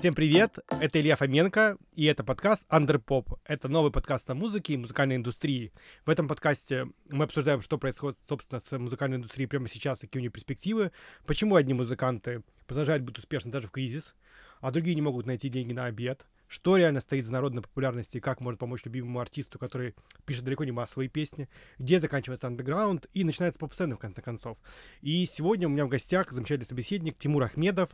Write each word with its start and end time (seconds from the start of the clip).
Всем 0.00 0.14
привет, 0.14 0.58
это 0.80 0.98
Илья 0.98 1.14
Фоменко, 1.14 1.76
и 1.94 2.06
это 2.06 2.24
подкаст 2.24 2.64
Underpop. 2.70 3.38
Это 3.44 3.68
новый 3.68 3.92
подкаст 3.92 4.30
о 4.30 4.34
музыке 4.34 4.72
и 4.72 4.78
музыкальной 4.78 5.16
индустрии. 5.16 5.74
В 6.06 6.08
этом 6.08 6.26
подкасте 6.26 6.86
мы 7.10 7.24
обсуждаем, 7.24 7.60
что 7.60 7.76
происходит, 7.76 8.18
собственно, 8.26 8.60
с 8.60 8.78
музыкальной 8.78 9.18
индустрией 9.18 9.46
прямо 9.46 9.68
сейчас, 9.68 10.00
какие 10.00 10.20
у 10.20 10.22
нее 10.22 10.30
перспективы, 10.30 10.92
почему 11.26 11.54
одни 11.54 11.74
музыканты 11.74 12.42
продолжают 12.66 13.02
быть 13.02 13.18
успешны 13.18 13.50
даже 13.50 13.68
в 13.68 13.72
кризис, 13.72 14.14
а 14.62 14.70
другие 14.70 14.94
не 14.94 15.02
могут 15.02 15.26
найти 15.26 15.50
деньги 15.50 15.74
на 15.74 15.84
обед, 15.84 16.26
что 16.48 16.78
реально 16.78 17.00
стоит 17.00 17.26
за 17.26 17.32
народной 17.32 17.60
популярностью 17.60 18.20
и 18.20 18.22
как 18.22 18.40
может 18.40 18.58
помочь 18.58 18.86
любимому 18.86 19.20
артисту, 19.20 19.58
который 19.58 19.94
пишет 20.24 20.44
далеко 20.44 20.64
не 20.64 20.72
массовые 20.72 21.10
песни, 21.10 21.46
где 21.78 22.00
заканчивается 22.00 22.46
андеграунд 22.46 23.06
и 23.12 23.22
начинается 23.22 23.60
поп-сцена, 23.60 23.96
в 23.96 23.98
конце 23.98 24.22
концов. 24.22 24.56
И 25.02 25.26
сегодня 25.26 25.68
у 25.68 25.70
меня 25.70 25.84
в 25.84 25.90
гостях 25.90 26.32
замечательный 26.32 26.64
собеседник 26.64 27.18
Тимур 27.18 27.42
Ахмедов. 27.42 27.90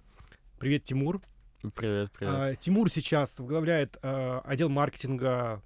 Привет, 0.61 0.85
Тимур. 0.85 1.21
Привет, 1.75 2.11
привет. 2.13 2.35
А, 2.35 2.55
Тимур 2.55 2.91
сейчас 2.91 3.39
возглавляет 3.39 3.97
а, 4.03 4.41
отдел 4.45 4.69
маркетинга 4.69 5.63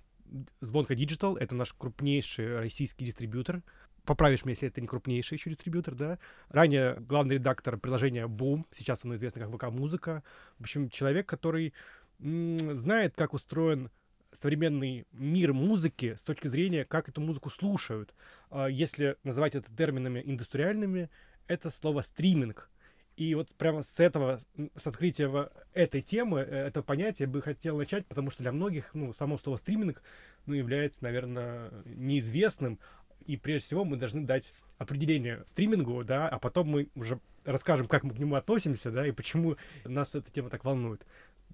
Звонка 0.61 0.95
Digital. 0.95 1.37
Это 1.39 1.55
наш 1.55 1.73
крупнейший 1.73 2.59
российский 2.59 3.05
дистрибьютор. 3.05 3.63
Поправишь 4.05 4.45
меня, 4.45 4.53
если 4.53 4.69
это 4.69 4.81
не 4.81 4.87
крупнейший 4.87 5.37
еще 5.37 5.51
дистрибьютор, 5.51 5.95
да? 5.95 6.19
Ранее 6.49 6.97
главный 7.01 7.35
редактор 7.35 7.77
приложения 7.77 8.27
Boom, 8.27 8.65
сейчас 8.73 9.05
оно 9.05 9.17
известно 9.17 9.41
как 9.41 9.55
ВК 9.55 9.65
Музыка. 9.71 10.23
В 10.59 10.63
общем, 10.63 10.89
человек, 10.91 11.27
который 11.27 11.75
знает, 12.19 13.15
как 13.17 13.35
устроен 13.35 13.91
современный 14.33 15.07
мир 15.13 15.53
музыки 15.53 16.15
с 16.15 16.23
точки 16.23 16.47
зрения, 16.47 16.85
как 16.85 17.09
эту 17.09 17.21
музыку 17.21 17.51
слушают. 17.51 18.15
А, 18.51 18.67
если 18.67 19.17
называть 19.25 19.57
это 19.57 19.75
терминами 19.75 20.23
индустриальными, 20.25 21.11
это 21.49 21.69
слово 21.71 22.03
стриминг. 22.03 22.71
И 23.21 23.35
вот 23.35 23.55
прямо 23.55 23.83
с 23.83 24.01
этого, 24.01 24.41
с 24.77 24.87
открытия 24.87 25.51
этой 25.75 26.01
темы, 26.01 26.41
э, 26.41 26.69
это 26.69 26.83
понятие 26.83 27.29
бы 27.29 27.43
хотел 27.43 27.77
начать, 27.77 28.07
потому 28.07 28.31
что 28.31 28.43
для 28.43 28.51
многих, 28.51 28.95
ну, 28.95 29.13
само 29.13 29.37
слово 29.37 29.59
стриминг, 29.59 30.03
ну, 30.47 30.55
является, 30.55 31.05
наверное, 31.05 31.71
неизвестным. 31.85 32.79
И 33.27 33.37
прежде 33.37 33.67
всего 33.67 33.85
мы 33.85 33.99
должны 33.99 34.23
дать 34.23 34.55
определение 34.79 35.45
стримингу, 35.47 36.03
да, 36.03 36.31
а 36.31 36.39
потом 36.39 36.69
мы 36.69 36.89
уже 36.95 37.21
расскажем, 37.45 37.89
как 37.89 38.05
мы 38.05 38.15
к 38.15 38.19
нему 38.19 38.37
относимся, 38.37 38.91
да, 38.91 39.07
и 39.07 39.13
почему 39.13 39.59
нас 39.85 40.15
эта 40.15 40.31
тема 40.31 40.49
так 40.49 40.65
волнует. 40.65 41.05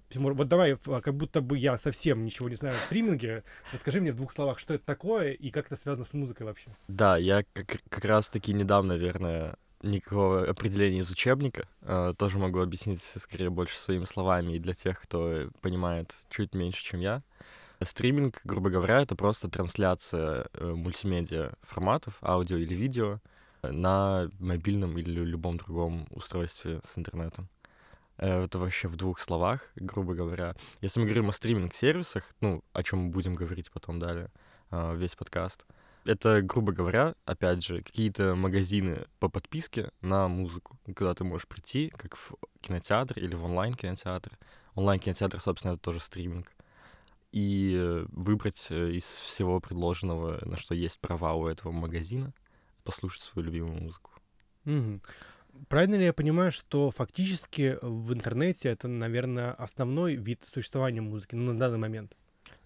Тимур, 0.07 0.35
вот 0.35 0.47
давай, 0.47 0.77
как 0.77 1.15
будто 1.15 1.41
бы 1.41 1.57
я 1.57 1.77
совсем 1.77 2.23
ничего 2.23 2.47
не 2.47 2.55
знаю 2.55 2.75
о 2.77 2.85
стриминге. 2.85 3.43
Расскажи 3.73 3.99
мне 3.99 4.13
в 4.13 4.15
двух 4.15 4.31
словах, 4.31 4.57
что 4.57 4.73
это 4.73 4.85
такое 4.85 5.33
и 5.33 5.51
как 5.51 5.65
это 5.65 5.75
связано 5.75 6.05
с 6.05 6.13
музыкой 6.13 6.45
вообще. 6.45 6.71
Да, 6.87 7.17
я 7.17 7.43
как, 7.51 7.81
как 7.89 8.05
раз-таки 8.05 8.53
недавно, 8.53 8.93
наверное, 8.93 9.57
никакого 9.81 10.47
определения 10.49 10.99
из 10.99 11.09
учебника. 11.09 11.67
Э, 11.81 12.13
тоже 12.17 12.39
могу 12.39 12.59
объяснить 12.59 13.01
скорее 13.01 13.49
больше 13.49 13.77
своими 13.77 14.05
словами 14.05 14.53
и 14.53 14.59
для 14.59 14.73
тех, 14.73 15.01
кто 15.01 15.49
понимает 15.61 16.15
чуть 16.29 16.53
меньше, 16.53 16.83
чем 16.83 16.99
я. 16.99 17.23
Стриминг, 17.81 18.41
грубо 18.43 18.69
говоря, 18.69 19.01
это 19.01 19.15
просто 19.15 19.49
трансляция 19.49 20.47
э, 20.53 20.73
мультимедиа 20.73 21.53
форматов, 21.61 22.17
аудио 22.21 22.57
или 22.57 22.73
видео, 22.73 23.19
на 23.61 24.29
мобильном 24.39 24.97
или 24.97 25.23
любом 25.23 25.57
другом 25.57 26.07
устройстве 26.11 26.79
с 26.83 26.97
интернетом. 26.97 27.49
Э, 28.17 28.43
это 28.43 28.59
вообще 28.59 28.87
в 28.87 28.95
двух 28.95 29.19
словах, 29.19 29.61
грубо 29.75 30.13
говоря. 30.13 30.55
Если 30.81 30.99
мы 30.99 31.05
говорим 31.05 31.29
о 31.29 31.33
стриминг-сервисах, 31.33 32.23
ну, 32.41 32.63
о 32.73 32.83
чем 32.83 32.99
мы 32.99 33.09
будем 33.11 33.35
говорить 33.35 33.71
потом 33.71 33.99
далее, 33.99 34.29
э, 34.71 34.95
весь 34.95 35.15
подкаст, 35.15 35.65
это, 36.07 36.41
грубо 36.41 36.71
говоря, 36.71 37.15
опять 37.25 37.63
же, 37.63 37.81
какие-то 37.81 38.35
магазины 38.35 39.05
по 39.19 39.29
подписке 39.29 39.91
на 40.01 40.27
музыку, 40.27 40.79
куда 40.95 41.13
ты 41.13 41.23
можешь 41.23 41.47
прийти, 41.47 41.89
как 41.89 42.15
в 42.15 42.35
кинотеатр 42.61 43.19
или 43.19 43.35
в 43.35 43.43
онлайн-кинотеатр. 43.43 44.37
Онлайн-кинотеатр, 44.75 45.39
собственно, 45.39 45.73
это 45.73 45.81
тоже 45.81 45.99
стриминг. 45.99 46.53
И 47.33 47.75
э, 47.77 48.05
выбрать 48.09 48.71
из 48.71 49.03
всего 49.03 49.59
предложенного, 49.59 50.43
на 50.45 50.55
что 50.55 50.73
есть 50.73 50.99
права 50.99 51.33
у 51.33 51.47
этого 51.47 51.71
магазина, 51.71 52.33
послушать 52.83 53.23
свою 53.23 53.47
любимую 53.47 53.81
музыку. 53.81 54.11
Mm-hmm. 54.65 55.01
Правильно 55.67 55.95
ли 55.95 56.05
я 56.05 56.13
понимаю, 56.13 56.51
что 56.51 56.89
фактически 56.91 57.77
в 57.81 58.13
интернете 58.13 58.69
это, 58.69 58.87
наверное, 58.87 59.51
основной 59.53 60.15
вид 60.15 60.45
существования 60.53 61.01
музыки 61.01 61.35
ну, 61.35 61.51
на 61.51 61.59
данный 61.59 61.79
момент? 61.79 62.15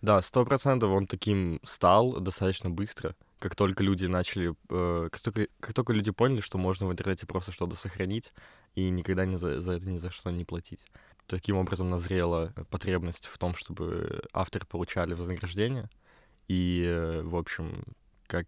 Да, 0.01 0.22
сто 0.22 0.46
процентов 0.46 0.91
он 0.91 1.07
таким 1.07 1.59
стал 1.63 2.19
достаточно 2.19 2.69
быстро. 2.69 3.16
Как 3.41 3.56
только 3.56 3.81
люди 3.81 4.06
начали, 4.06 4.53
э, 4.69 5.09
как, 5.12 5.19
только, 5.19 5.47
как 5.59 5.74
только 5.74 5.94
люди 5.94 6.12
поняли, 6.12 6.41
что 6.41 6.59
можно 6.59 6.85
в 6.85 6.91
интернете 6.91 7.25
просто 7.25 7.52
что-то 7.52 7.75
сохранить 7.75 8.34
и 8.75 8.88
никогда 8.91 9.25
не 9.25 9.35
за, 9.35 9.59
за 9.62 9.74
это 9.74 9.90
ни 9.90 9.97
за 9.97 10.12
что 10.12 10.29
не 10.29 10.46
платить. 10.46 10.85
Таким 11.25 11.57
образом 11.57 11.90
назрела 11.90 12.53
потребность 12.69 13.25
в 13.25 13.35
том, 13.40 13.56
чтобы 13.56 14.22
авторы 14.31 14.68
получали 14.68 15.16
вознаграждение. 15.16 15.90
И, 16.47 16.85
э, 16.88 17.24
в 17.24 17.35
общем, 17.35 17.84
как, 18.28 18.46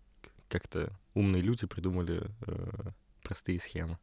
как-то 0.48 0.94
умные 1.16 1.42
люди 1.42 1.66
придумали 1.66 2.30
э, 2.46 2.92
простые 3.24 3.58
схемы. 3.58 3.98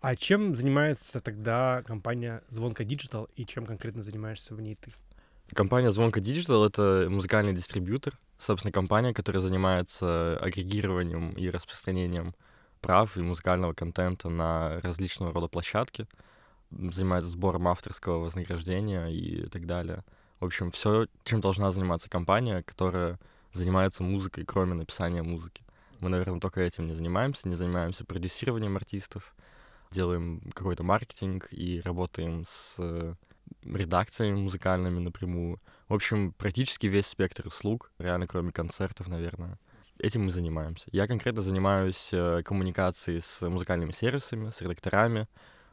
А 0.00 0.14
чем 0.14 0.54
занимается 0.54 1.20
тогда 1.20 1.82
компания 1.84 2.44
Звонка 2.46 2.84
Digital 2.84 3.28
и 3.34 3.44
чем 3.44 3.66
конкретно 3.66 4.04
занимаешься 4.04 4.54
в 4.54 4.60
ней 4.60 4.76
ты? 4.76 4.92
Компания 5.54 5.90
Звонка 5.90 6.20
Digital— 6.20 6.66
это 6.68 7.06
музыкальный 7.08 7.54
дистрибьютор, 7.54 8.18
собственно, 8.38 8.72
компания, 8.72 9.14
которая 9.14 9.40
занимается 9.40 10.36
агрегированием 10.38 11.32
и 11.32 11.48
распространением 11.48 12.34
прав 12.80 13.16
и 13.16 13.20
музыкального 13.20 13.72
контента 13.72 14.28
на 14.28 14.80
различного 14.80 15.32
рода 15.32 15.48
площадки, 15.48 16.06
занимается 16.70 17.30
сбором 17.30 17.68
авторского 17.68 18.18
вознаграждения 18.18 19.06
и 19.06 19.46
так 19.46 19.66
далее. 19.66 20.04
В 20.40 20.44
общем, 20.44 20.70
все, 20.70 21.06
чем 21.24 21.40
должна 21.40 21.70
заниматься 21.70 22.10
компания, 22.10 22.62
которая 22.62 23.18
занимается 23.52 24.02
музыкой, 24.02 24.44
кроме 24.44 24.74
написания 24.74 25.22
музыки. 25.22 25.64
Мы, 26.00 26.10
наверное, 26.10 26.40
только 26.40 26.60
этим 26.60 26.86
не 26.86 26.92
занимаемся, 26.92 27.48
не 27.48 27.54
занимаемся 27.54 28.04
продюсированием 28.04 28.76
артистов, 28.76 29.34
делаем 29.90 30.42
какой-то 30.54 30.82
маркетинг 30.82 31.48
и 31.52 31.80
работаем 31.80 32.44
с 32.46 33.16
редакциями 33.74 34.38
музыкальными 34.38 34.98
напрямую. 34.98 35.60
В 35.88 35.94
общем, 35.94 36.32
практически 36.32 36.86
весь 36.86 37.06
спектр 37.06 37.46
услуг, 37.46 37.90
реально 37.98 38.26
кроме 38.26 38.52
концертов, 38.52 39.08
наверное. 39.08 39.58
Этим 39.98 40.24
мы 40.24 40.30
занимаемся. 40.30 40.88
Я 40.92 41.06
конкретно 41.06 41.40
занимаюсь 41.40 42.10
э, 42.12 42.42
коммуникацией 42.44 43.20
с 43.20 43.48
музыкальными 43.48 43.92
сервисами, 43.92 44.50
с 44.50 44.60
редакторами, 44.60 45.26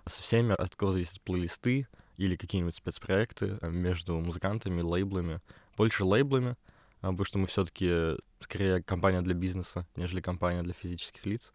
со 0.07 0.21
всеми, 0.21 0.53
от 0.53 0.75
кого 0.75 0.91
зависят 0.91 1.21
плейлисты 1.21 1.87
или 2.17 2.35
какие-нибудь 2.37 2.75
спецпроекты 2.75 3.57
э, 3.61 3.69
между 3.69 4.17
музыкантами, 4.19 4.81
лейблами. 4.81 5.41
Больше 5.75 6.05
лейблами, 6.05 6.55
а, 7.01 7.07
потому 7.11 7.25
что 7.25 7.37
мы 7.37 7.47
все-таки 7.47 8.17
скорее 8.39 8.81
компания 8.81 9.21
для 9.21 9.33
бизнеса, 9.33 9.85
нежели 9.97 10.21
компания 10.21 10.63
для 10.63 10.73
физических 10.73 11.25
лиц. 11.25 11.53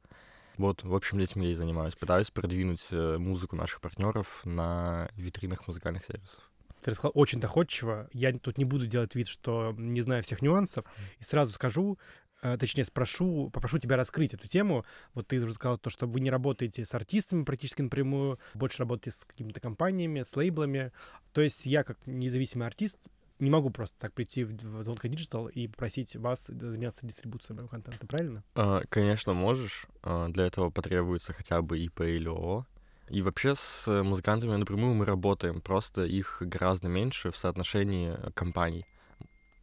Вот, 0.59 0.83
в 0.83 0.95
общем, 0.95 1.21
этим 1.21 1.41
я 1.43 1.51
и 1.51 1.55
занимаюсь. 1.55 1.95
Пытаюсь 1.95 2.31
продвинуть 2.31 2.89
э, 2.91 3.17
музыку 3.19 3.55
наших 3.55 3.81
партнеров 3.81 4.41
на 4.45 5.09
витринах 5.15 5.67
музыкальных 5.69 6.05
сервисов. 6.05 6.43
Ты 6.83 6.91
рассказал 6.91 7.13
очень 7.15 7.41
доходчиво. 7.41 8.09
Я 8.13 8.37
тут 8.37 8.59
не 8.59 8.65
буду 8.65 8.87
делать 8.87 9.15
вид, 9.15 9.29
что 9.29 9.73
не 9.79 10.01
знаю 10.01 10.23
всех 10.25 10.43
нюансов. 10.43 10.85
И 11.21 11.25
сразу 11.25 11.53
скажу, 11.53 11.97
э, 12.43 12.57
точнее 12.59 12.85
спрошу, 12.85 13.51
попрошу 13.51 13.79
тебя 13.79 13.97
раскрыть 13.97 14.35
эту 14.35 14.49
тему. 14.49 14.85
Вот 15.15 15.29
ты 15.29 15.41
уже 15.41 15.55
сказал 15.55 15.79
то, 15.79 15.91
что 15.91 16.07
вы 16.07 16.19
не 16.19 16.31
работаете 16.31 16.85
с 16.85 16.93
артистами 16.93 17.45
практически 17.45 17.83
напрямую, 17.83 18.41
больше 18.55 18.81
работаете 18.81 19.17
с 19.17 19.25
какими-то 19.25 19.61
компаниями, 19.61 20.25
с 20.25 20.35
лейблами. 20.37 20.91
То 21.33 21.41
есть 21.41 21.67
я 21.67 21.85
как 21.85 21.99
независимый 22.05 22.67
артист 22.67 22.99
не 23.39 23.51
могу 23.51 23.71
просто 23.71 23.97
так 23.99 24.13
прийти 24.13 24.45
в 24.45 24.83
Звонка 24.83 25.09
Digital 25.09 25.51
и 25.51 25.69
попросить 25.69 26.17
вас 26.17 26.47
заняться 26.47 27.07
дистрибуцией 27.07 27.57
моего 27.57 27.69
контента, 27.69 28.07
правильно? 28.07 28.43
А, 28.55 28.83
конечно, 28.89 29.33
можешь. 29.33 29.87
А, 30.03 30.29
для 30.29 30.47
этого 30.47 30.71
потребуется 30.71 31.33
хотя 31.33 31.63
бы 31.63 31.79
ИП 31.79 32.03
или 32.03 32.29
ООО. 32.29 32.67
И 33.09 33.23
вообще 33.23 33.55
с 33.55 33.87
музыкантами 34.03 34.55
напрямую 34.57 34.95
мы 34.95 35.05
работаем, 35.05 35.61
просто 35.61 36.05
их 36.05 36.39
гораздо 36.41 36.89
меньше 36.89 37.31
в 37.31 37.39
соотношении 37.39 38.15
компаний 38.35 38.85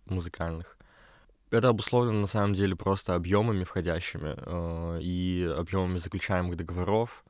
музыкальных. 0.06 0.78
Это 1.52 1.70
обусловлено 1.70 2.22
на 2.22 2.28
самом 2.28 2.56
деле 2.56 2.76
просто 2.76 3.14
объемами 3.14 3.64
входящими 3.64 4.36
э, 4.36 5.00
и 5.02 5.44
объемами 5.58 6.00
заключаемых 6.00 6.58
договоров 6.58 7.24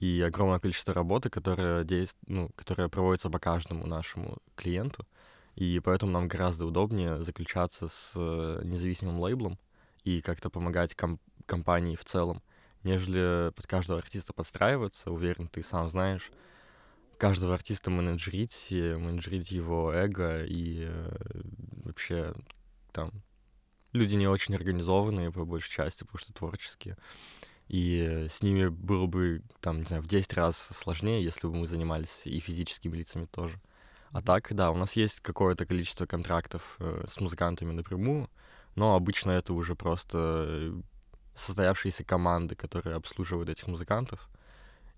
и 0.00 0.20
огромное 0.20 0.58
количество 0.58 0.92
работы, 0.92 1.30
которое, 1.30 1.82
действ... 1.84 2.16
ну, 2.26 2.50
которое 2.56 2.88
проводится 2.88 3.30
по 3.30 3.38
каждому 3.38 3.86
нашему 3.86 4.36
клиенту. 4.54 5.06
И 5.56 5.80
поэтому 5.80 6.12
нам 6.12 6.28
гораздо 6.28 6.66
удобнее 6.66 7.22
заключаться 7.22 7.88
с 7.88 8.14
э, 8.16 8.60
независимым 8.64 9.20
лейблом 9.20 9.58
и 10.02 10.20
как-то 10.20 10.50
помогать 10.50 10.94
ком- 10.94 11.20
компании 11.46 11.96
в 11.96 12.04
целом, 12.04 12.42
нежели 12.82 13.52
под 13.52 13.66
каждого 13.66 14.00
артиста 14.00 14.32
подстраиваться. 14.32 15.10
Уверен, 15.10 15.48
ты 15.48 15.62
сам 15.62 15.88
знаешь, 15.88 16.32
каждого 17.18 17.54
артиста 17.54 17.90
менеджерить, 17.90 18.68
менеджерить 18.70 19.50
его 19.50 19.92
эго 19.92 20.44
и 20.44 20.86
э, 20.88 21.16
вообще 21.84 22.34
там 22.92 23.12
люди 23.92 24.16
не 24.16 24.26
очень 24.26 24.54
организованные 24.54 25.32
по 25.32 25.44
большей 25.44 25.72
части, 25.72 26.04
потому 26.04 26.18
что 26.18 26.34
творческие. 26.34 26.96
И 27.68 28.26
с 28.28 28.42
ними 28.42 28.68
было 28.68 29.06
бы, 29.06 29.42
там, 29.60 29.78
не 29.78 29.84
знаю, 29.84 30.02
в 30.02 30.06
10 30.06 30.34
раз 30.34 30.56
сложнее, 30.58 31.24
если 31.24 31.46
бы 31.46 31.54
мы 31.54 31.66
занимались 31.66 32.22
и 32.26 32.38
физическими 32.40 32.96
лицами 32.96 33.24
тоже. 33.24 33.58
А 34.14 34.22
так, 34.22 34.54
да, 34.54 34.70
у 34.70 34.76
нас 34.76 34.92
есть 34.92 35.18
какое-то 35.18 35.66
количество 35.66 36.06
контрактов 36.06 36.76
э, 36.78 37.04
с 37.08 37.20
музыкантами 37.20 37.72
напрямую, 37.72 38.30
но 38.76 38.94
обычно 38.94 39.32
это 39.32 39.52
уже 39.52 39.74
просто 39.74 40.72
состоявшиеся 41.34 42.04
команды, 42.04 42.54
которые 42.54 42.94
обслуживают 42.94 43.50
этих 43.50 43.66
музыкантов. 43.66 44.28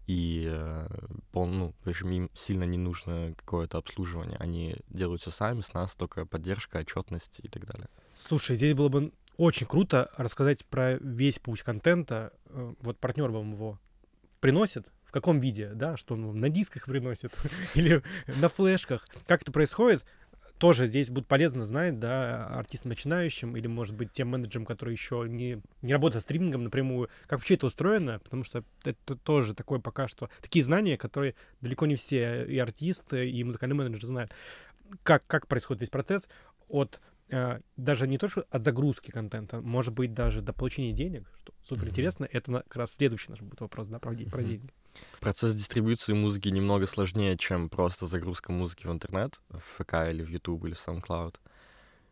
И, 0.06 0.46
э, 0.46 0.88
пол, 1.32 1.46
ну, 1.46 1.74
в 1.82 1.88
общем, 1.88 2.10
им 2.10 2.30
сильно 2.34 2.64
не 2.64 2.76
нужно 2.76 3.32
какое-то 3.38 3.78
обслуживание. 3.78 4.36
Они 4.38 4.76
делают 4.90 5.22
все 5.22 5.30
сами, 5.30 5.62
с 5.62 5.72
нас 5.72 5.96
только 5.96 6.26
поддержка, 6.26 6.80
отчетность 6.80 7.40
и 7.42 7.48
так 7.48 7.64
далее. 7.64 7.88
Слушай, 8.14 8.56
здесь 8.56 8.74
было 8.74 8.90
бы 8.90 9.12
очень 9.38 9.66
круто 9.66 10.10
рассказать 10.18 10.66
про 10.66 10.98
весь 10.98 11.38
путь 11.38 11.62
контента. 11.62 12.34
Э, 12.50 12.74
вот 12.80 12.98
партнер 12.98 13.30
вам 13.30 13.52
его 13.52 13.78
приносит, 14.40 14.92
каком 15.20 15.40
виде, 15.40 15.70
да, 15.74 15.96
что 15.96 16.14
он 16.14 16.26
вам 16.26 16.40
на 16.40 16.50
дисках 16.50 16.84
приносит 16.84 17.32
или 17.74 18.02
на 18.26 18.50
флешках. 18.50 19.06
Как 19.26 19.40
это 19.42 19.50
происходит? 19.50 20.04
Тоже 20.58 20.88
здесь 20.88 21.10
будет 21.10 21.26
полезно 21.26 21.64
знать, 21.64 21.98
да, 21.98 22.46
артистам 22.46 22.90
начинающим 22.90 23.56
или, 23.56 23.66
может 23.66 23.94
быть, 23.94 24.12
тем 24.12 24.28
менеджерам, 24.28 24.66
которые 24.66 24.94
еще 24.94 25.24
не, 25.26 25.62
не 25.80 25.92
работают 25.92 26.22
стримингом 26.22 26.64
напрямую, 26.64 27.08
как 27.22 27.38
вообще 27.38 27.54
это 27.54 27.66
устроено, 27.66 28.20
потому 28.20 28.44
что 28.44 28.62
это 28.84 29.16
тоже 29.16 29.54
такое 29.54 29.80
пока 29.80 30.06
что, 30.06 30.28
такие 30.42 30.64
знания, 30.64 30.98
которые 30.98 31.34
далеко 31.62 31.86
не 31.86 31.96
все 31.96 32.44
и 32.44 32.58
артисты, 32.58 33.30
и 33.30 33.44
музыкальные 33.44 33.76
менеджеры 33.76 34.06
знают. 34.06 34.32
Как, 35.02 35.26
как 35.26 35.46
происходит 35.46 35.80
весь 35.80 35.90
процесс 35.90 36.28
от 36.68 37.00
даже 37.76 38.06
не 38.06 38.18
только 38.18 38.44
от 38.50 38.62
загрузки 38.62 39.10
контента, 39.10 39.60
может 39.60 39.94
быть, 39.94 40.14
даже 40.14 40.42
до 40.42 40.52
получения 40.52 40.92
денег, 40.92 41.28
что 41.40 41.52
супер 41.62 41.88
интересно. 41.88 42.24
Mm-hmm. 42.24 42.30
Это 42.32 42.52
как 42.68 42.76
раз 42.76 42.94
следующий 42.94 43.30
наш 43.30 43.40
будет 43.40 43.60
вопрос, 43.60 43.88
да, 43.88 43.98
про, 43.98 44.12
mm-hmm. 44.12 44.30
про 44.30 44.42
деньги. 44.42 44.72
Процесс 45.20 45.54
дистрибуции 45.54 46.12
музыки 46.12 46.48
немного 46.48 46.86
сложнее, 46.86 47.36
чем 47.36 47.68
просто 47.68 48.06
загрузка 48.06 48.52
музыки 48.52 48.86
в 48.86 48.92
интернет, 48.92 49.40
в 49.50 49.60
ФК 49.60 49.94
или 50.08 50.22
в 50.22 50.28
YouTube 50.28 50.64
или 50.66 50.74
в 50.74 50.86
SoundCloud. 50.86 51.36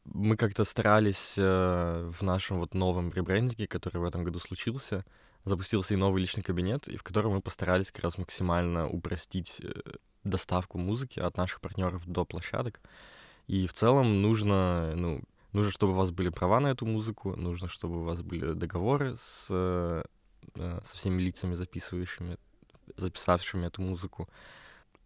Мы 0.05 0.37
как-то 0.37 0.65
старались 0.65 1.37
э, 1.39 2.11
в 2.13 2.23
нашем 2.23 2.59
вот 2.59 2.75
новом 2.75 3.11
ребрендинге, 3.11 3.67
который 3.67 3.99
в 3.99 4.05
этом 4.05 4.23
году 4.23 4.39
случился, 4.39 5.05
запустился 5.45 5.95
и 5.95 5.97
новый 5.97 6.21
личный 6.21 6.43
кабинет, 6.43 6.89
и 6.89 6.97
в 6.97 7.03
котором 7.03 7.33
мы 7.33 7.41
постарались 7.41 7.91
как 7.91 8.05
раз 8.05 8.19
максимально 8.19 8.87
упростить 8.87 9.61
э, 9.63 9.73
доставку 10.25 10.77
музыки 10.77 11.21
от 11.21 11.37
наших 11.39 11.61
партнеров 11.61 12.03
до 12.07 12.27
площадок. 12.27 12.81
И 13.47 13.67
в 13.67 13.73
целом 13.73 14.23
нужно, 14.23 14.95
ну, 14.97 15.23
нужно, 15.53 15.71
чтобы 15.71 15.93
у 15.93 15.97
вас 15.97 16.11
были 16.11 16.31
права 16.31 16.61
на 16.61 16.69
эту 16.69 16.87
музыку, 16.87 17.37
нужно, 17.37 17.69
чтобы 17.69 18.01
у 18.01 18.05
вас 18.05 18.23
были 18.23 18.53
договоры 18.53 19.17
с, 19.17 19.49
э, 19.51 20.03
со 20.55 20.97
всеми 20.97 21.23
лицами, 21.23 21.55
записывающими, 21.55 22.39
записавшими 22.97 23.67
эту 23.67 23.83
музыку, 23.83 24.29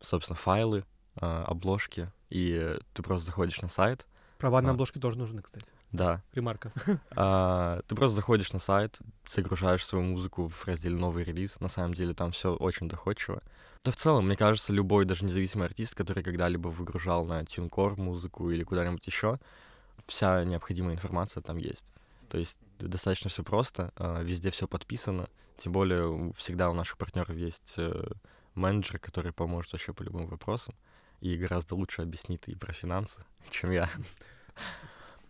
собственно, 0.01 0.37
файлы, 0.37 0.85
э, 1.17 1.27
обложки, 1.27 2.13
и 2.31 2.79
ты 2.95 3.03
просто 3.03 3.27
заходишь 3.27 3.61
на 3.61 3.69
сайт. 3.69 4.07
Права 4.39 4.63
на 4.63 4.71
а. 4.71 4.73
обложки 4.73 4.99
тоже 4.99 5.19
нужны, 5.19 5.43
кстати. 5.43 5.67
Да. 5.93 6.23
Ремарка. 6.35 6.73
А, 7.17 7.81
ты 7.87 7.95
просто 7.95 8.17
заходишь 8.17 8.53
на 8.53 8.59
сайт, 8.59 8.99
загружаешь 9.27 9.85
свою 9.85 10.05
музыку 10.05 10.49
в 10.49 10.67
разделе 10.67 10.97
«Новый 10.97 11.25
релиз». 11.25 11.59
На 11.61 11.69
самом 11.69 11.95
деле 11.95 12.15
там 12.15 12.33
все 12.33 12.55
очень 12.55 12.89
доходчиво. 12.89 13.43
Да 13.85 13.93
в 13.93 13.97
целом, 13.97 14.27
мне 14.27 14.37
кажется, 14.37 14.73
любой, 14.73 15.05
даже 15.05 15.25
независимый 15.25 15.67
артист, 15.67 15.95
который 15.95 16.23
когда-либо 16.23 16.69
выгружал 16.69 17.25
на 17.25 17.43
TuneCore 17.43 18.01
музыку 18.01 18.51
или 18.51 18.63
куда-нибудь 18.63 19.07
еще, 19.07 19.39
вся 20.07 20.45
необходимая 20.45 20.95
информация 20.95 21.43
там 21.43 21.57
есть. 21.57 21.93
То 22.29 22.39
есть 22.39 22.59
достаточно 22.79 23.31
все 23.31 23.43
просто, 23.43 23.93
а, 23.97 24.23
везде 24.23 24.51
все 24.51 24.69
подписано. 24.69 25.29
Тем 25.57 25.73
более 25.73 26.33
всегда 26.37 26.71
у 26.71 26.75
наших 26.75 26.99
партнеров 26.99 27.37
есть 27.37 27.75
э, 27.79 28.07
менеджер, 28.55 29.01
который 29.01 29.33
поможет 29.33 29.73
вообще 29.73 29.93
по 29.93 30.05
любым 30.05 30.27
вопросам 30.27 30.75
и 31.21 31.37
гораздо 31.37 31.75
лучше 31.75 32.03
объяснит 32.03 32.47
и 32.49 32.55
про 32.55 32.73
финансы, 32.73 33.25
чем 33.51 33.71
я. 33.71 33.89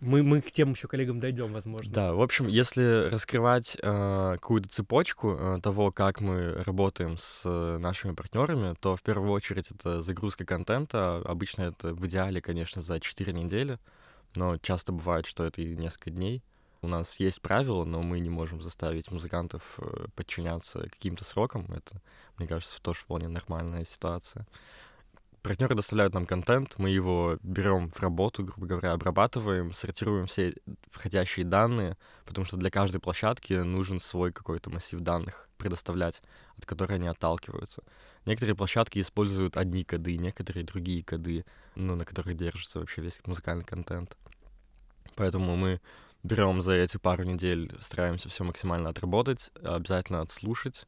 Мы, 0.00 0.22
мы 0.22 0.40
к 0.40 0.52
тем 0.52 0.72
еще 0.72 0.86
коллегам 0.86 1.18
дойдем, 1.18 1.52
возможно. 1.52 1.92
Да, 1.92 2.12
в 2.14 2.22
общем, 2.22 2.46
если 2.46 3.08
раскрывать 3.10 3.76
э, 3.82 4.32
какую-то 4.34 4.68
цепочку 4.68 5.32
э, 5.32 5.60
того, 5.60 5.90
как 5.90 6.20
мы 6.20 6.62
работаем 6.62 7.18
с 7.18 7.42
э, 7.44 7.78
нашими 7.78 8.14
партнерами, 8.14 8.76
то 8.80 8.94
в 8.94 9.02
первую 9.02 9.32
очередь 9.32 9.70
это 9.72 10.00
загрузка 10.00 10.44
контента. 10.44 11.16
Обычно 11.24 11.62
это 11.62 11.94
в 11.94 12.06
идеале, 12.06 12.40
конечно, 12.40 12.80
за 12.80 13.00
4 13.00 13.32
недели, 13.32 13.78
но 14.36 14.56
часто 14.58 14.92
бывает, 14.92 15.26
что 15.26 15.44
это 15.44 15.62
и 15.62 15.76
несколько 15.76 16.10
дней. 16.10 16.44
У 16.80 16.86
нас 16.86 17.18
есть 17.18 17.42
правила, 17.42 17.84
но 17.84 18.02
мы 18.02 18.20
не 18.20 18.30
можем 18.30 18.62
заставить 18.62 19.10
музыкантов 19.10 19.62
э, 19.78 20.06
подчиняться 20.14 20.88
каким-то 20.90 21.24
срокам. 21.24 21.66
Это, 21.72 22.00
мне 22.36 22.46
кажется, 22.46 22.80
тоже 22.80 23.00
вполне 23.00 23.26
нормальная 23.26 23.84
ситуация 23.84 24.46
партнеры 25.42 25.74
доставляют 25.74 26.14
нам 26.14 26.26
контент, 26.26 26.74
мы 26.78 26.90
его 26.90 27.38
берем 27.42 27.90
в 27.90 28.00
работу, 28.00 28.44
грубо 28.44 28.66
говоря, 28.66 28.92
обрабатываем, 28.92 29.72
сортируем 29.72 30.26
все 30.26 30.54
входящие 30.90 31.46
данные, 31.46 31.96
потому 32.24 32.44
что 32.44 32.56
для 32.56 32.70
каждой 32.70 33.00
площадки 33.00 33.54
нужен 33.54 34.00
свой 34.00 34.32
какой-то 34.32 34.70
массив 34.70 35.00
данных 35.00 35.48
предоставлять, 35.56 36.22
от 36.56 36.66
которых 36.66 36.92
они 36.92 37.08
отталкиваются. 37.08 37.82
Некоторые 38.24 38.56
площадки 38.56 38.98
используют 38.98 39.56
одни 39.56 39.84
коды, 39.84 40.16
некоторые 40.16 40.64
другие 40.64 41.02
коды, 41.02 41.44
ну, 41.74 41.96
на 41.96 42.04
которых 42.04 42.36
держится 42.36 42.80
вообще 42.80 43.02
весь 43.02 43.20
музыкальный 43.26 43.64
контент. 43.64 44.16
Поэтому 45.14 45.56
мы 45.56 45.80
берем 46.22 46.62
за 46.62 46.72
эти 46.74 46.96
пару 46.96 47.24
недель, 47.24 47.72
стараемся 47.80 48.28
все 48.28 48.44
максимально 48.44 48.90
отработать, 48.90 49.50
обязательно 49.62 50.20
отслушать, 50.20 50.86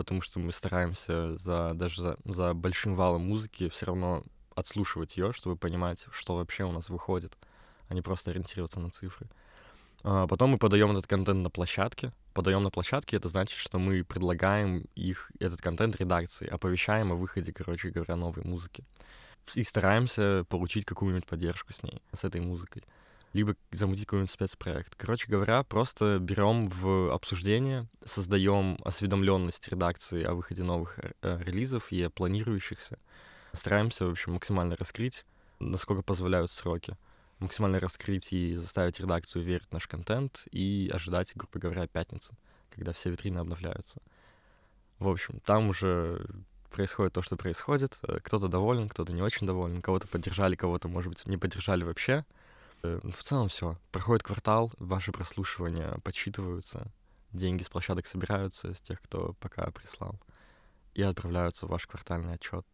потому 0.00 0.22
что 0.22 0.38
мы 0.38 0.50
стараемся 0.50 1.34
за, 1.36 1.74
даже 1.74 2.00
за, 2.00 2.16
за 2.24 2.54
большим 2.54 2.96
валом 2.96 3.20
музыки 3.20 3.68
все 3.68 3.84
равно 3.84 4.22
отслушивать 4.54 5.18
ее, 5.18 5.34
чтобы 5.34 5.56
понимать, 5.56 6.06
что 6.10 6.36
вообще 6.36 6.64
у 6.64 6.72
нас 6.72 6.88
выходит, 6.88 7.36
а 7.88 7.92
не 7.92 8.00
просто 8.00 8.30
ориентироваться 8.30 8.80
на 8.80 8.90
цифры. 8.90 9.28
А 10.02 10.26
потом 10.26 10.52
мы 10.52 10.58
подаем 10.58 10.90
этот 10.90 11.06
контент 11.06 11.42
на 11.42 11.50
площадке. 11.50 12.14
Подаем 12.32 12.62
на 12.62 12.70
площадке, 12.70 13.18
это 13.18 13.28
значит, 13.28 13.58
что 13.58 13.78
мы 13.78 14.02
предлагаем 14.02 14.86
их, 14.94 15.30
этот 15.38 15.60
контент 15.60 15.96
редакции, 15.96 16.48
оповещаем 16.48 17.12
о 17.12 17.16
выходе, 17.16 17.52
короче 17.52 17.90
говоря, 17.90 18.16
новой 18.16 18.42
музыки. 18.42 18.84
И 19.54 19.62
стараемся 19.62 20.46
получить 20.48 20.86
какую-нибудь 20.86 21.26
поддержку 21.26 21.74
с 21.74 21.82
ней, 21.82 22.00
с 22.14 22.24
этой 22.24 22.40
музыкой 22.40 22.84
либо 23.32 23.54
замутить 23.70 24.06
какой-нибудь 24.06 24.30
спецпроект. 24.30 24.94
Короче 24.96 25.30
говоря, 25.30 25.62
просто 25.62 26.18
берем 26.18 26.68
в 26.68 27.12
обсуждение, 27.12 27.86
создаем 28.04 28.78
осведомленность 28.84 29.68
редакции 29.68 30.24
о 30.24 30.34
выходе 30.34 30.62
новых 30.62 30.98
э, 30.98 31.38
релизов 31.42 31.92
и 31.92 32.08
планирующихся. 32.08 32.98
Стараемся, 33.52 34.06
в 34.06 34.10
общем, 34.10 34.34
максимально 34.34 34.76
раскрыть, 34.76 35.24
насколько 35.60 36.02
позволяют 36.02 36.50
сроки. 36.50 36.96
Максимально 37.38 37.80
раскрыть 37.80 38.32
и 38.32 38.56
заставить 38.56 39.00
редакцию 39.00 39.44
верить 39.44 39.66
в 39.68 39.72
наш 39.72 39.86
контент 39.86 40.46
и 40.50 40.90
ожидать, 40.92 41.32
грубо 41.34 41.58
говоря, 41.58 41.86
пятницы, 41.86 42.34
когда 42.70 42.92
все 42.92 43.10
витрины 43.10 43.38
обновляются. 43.38 44.02
В 44.98 45.08
общем, 45.08 45.40
там 45.40 45.68
уже 45.68 46.26
происходит 46.70 47.14
то, 47.14 47.22
что 47.22 47.36
происходит. 47.36 47.98
Э, 48.02 48.18
кто-то 48.22 48.48
доволен, 48.48 48.88
кто-то 48.88 49.12
не 49.12 49.22
очень 49.22 49.46
доволен, 49.46 49.82
кого-то 49.82 50.08
поддержали, 50.08 50.56
кого-то, 50.56 50.88
может 50.88 51.10
быть, 51.10 51.26
не 51.26 51.36
поддержали 51.36 51.84
вообще. 51.84 52.24
Э, 52.82 53.00
в 53.02 53.22
целом 53.22 53.48
все. 53.48 53.76
Проходит 53.92 54.22
квартал, 54.22 54.72
ваши 54.78 55.12
прослушивания 55.12 55.98
подсчитываются, 56.04 56.90
деньги 57.32 57.62
с 57.62 57.68
площадок 57.68 58.06
собираются 58.06 58.74
с 58.74 58.80
тех, 58.80 59.00
кто 59.00 59.34
пока 59.34 59.70
прислал, 59.70 60.18
и 60.94 61.02
отправляются 61.02 61.66
в 61.66 61.70
ваш 61.70 61.86
квартальный 61.86 62.34
отчет 62.34 62.66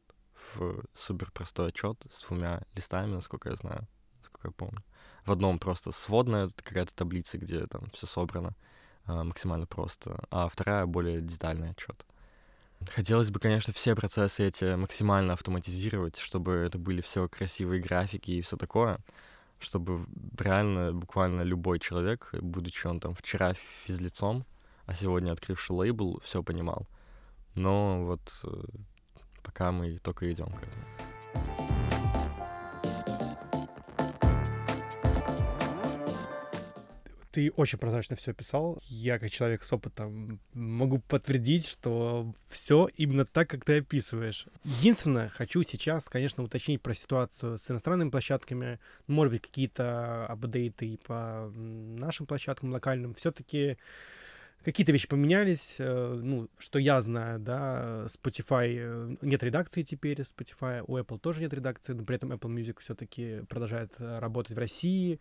в 0.54 0.84
супер 0.94 1.30
простой 1.32 1.68
отчет 1.68 1.96
с 2.08 2.20
двумя 2.26 2.62
листами, 2.74 3.14
насколько 3.14 3.48
я 3.48 3.56
знаю, 3.56 3.86
насколько 4.18 4.48
я 4.48 4.52
помню. 4.52 4.82
В 5.24 5.32
одном 5.32 5.58
просто 5.58 5.90
сводная 5.92 6.48
какая-то 6.54 6.94
таблица, 6.94 7.36
где 7.38 7.66
там 7.66 7.90
все 7.92 8.06
собрано 8.06 8.54
э, 9.06 9.22
максимально 9.22 9.66
просто, 9.66 10.24
а 10.30 10.48
вторая 10.48 10.86
более 10.86 11.20
детальный 11.20 11.70
отчет. 11.70 12.06
Хотелось 12.90 13.30
бы, 13.30 13.40
конечно, 13.40 13.72
все 13.72 13.96
процессы 13.96 14.46
эти 14.46 14.76
максимально 14.76 15.32
автоматизировать, 15.32 16.18
чтобы 16.18 16.52
это 16.52 16.78
были 16.78 17.00
все 17.00 17.26
красивые 17.28 17.80
графики 17.80 18.32
и 18.32 18.42
все 18.42 18.56
такое 18.56 19.00
чтобы 19.58 20.06
реально 20.38 20.92
буквально 20.92 21.42
любой 21.42 21.78
человек, 21.78 22.30
будучи 22.40 22.86
он 22.86 23.00
там 23.00 23.14
вчера 23.14 23.54
физлицом, 23.84 24.44
а 24.86 24.94
сегодня 24.94 25.32
открывший 25.32 25.76
лейбл, 25.76 26.20
все 26.24 26.42
понимал. 26.42 26.86
Но 27.54 28.04
вот 28.04 28.20
э, 28.44 28.64
пока 29.42 29.72
мы 29.72 29.98
только 29.98 30.30
идем 30.30 30.48
к 30.48 30.62
этому. 30.62 32.15
Ты 37.36 37.52
очень 37.54 37.78
прозрачно 37.78 38.16
все 38.16 38.30
описал. 38.30 38.78
Я, 38.86 39.18
как 39.18 39.30
человек 39.30 39.62
с 39.62 39.70
опытом, 39.70 40.40
могу 40.54 41.00
подтвердить, 41.00 41.68
что 41.68 42.32
все 42.48 42.88
именно 42.96 43.26
так, 43.26 43.50
как 43.50 43.62
ты 43.62 43.80
описываешь. 43.80 44.46
Единственное, 44.64 45.28
хочу 45.28 45.62
сейчас, 45.62 46.08
конечно, 46.08 46.42
уточнить 46.42 46.80
про 46.80 46.94
ситуацию 46.94 47.58
с 47.58 47.70
иностранными 47.70 48.08
площадками. 48.08 48.80
Может 49.06 49.34
быть, 49.34 49.42
какие-то 49.42 50.24
апдейты 50.28 50.98
по 51.06 51.52
нашим 51.54 52.24
площадкам 52.24 52.72
локальным. 52.72 53.12
Все-таки 53.12 53.76
какие-то 54.64 54.92
вещи 54.92 55.06
поменялись, 55.06 55.76
э, 55.78 56.20
ну, 56.22 56.48
что 56.56 56.78
я 56.78 57.02
знаю, 57.02 57.38
да, 57.38 58.06
Spotify, 58.06 58.76
э, 58.78 59.16
нет 59.20 59.42
редакции 59.42 59.82
теперь 59.82 60.22
Spotify, 60.22 60.82
у 60.86 60.96
Apple 60.96 61.18
тоже 61.18 61.42
нет 61.42 61.52
редакции, 61.52 61.92
но 61.92 62.02
при 62.02 62.16
этом 62.16 62.32
Apple 62.32 62.50
Music 62.50 62.80
все-таки 62.80 63.42
продолжает 63.48 63.92
э, 63.98 64.18
работать 64.20 64.56
в 64.56 64.58
России, 64.58 65.20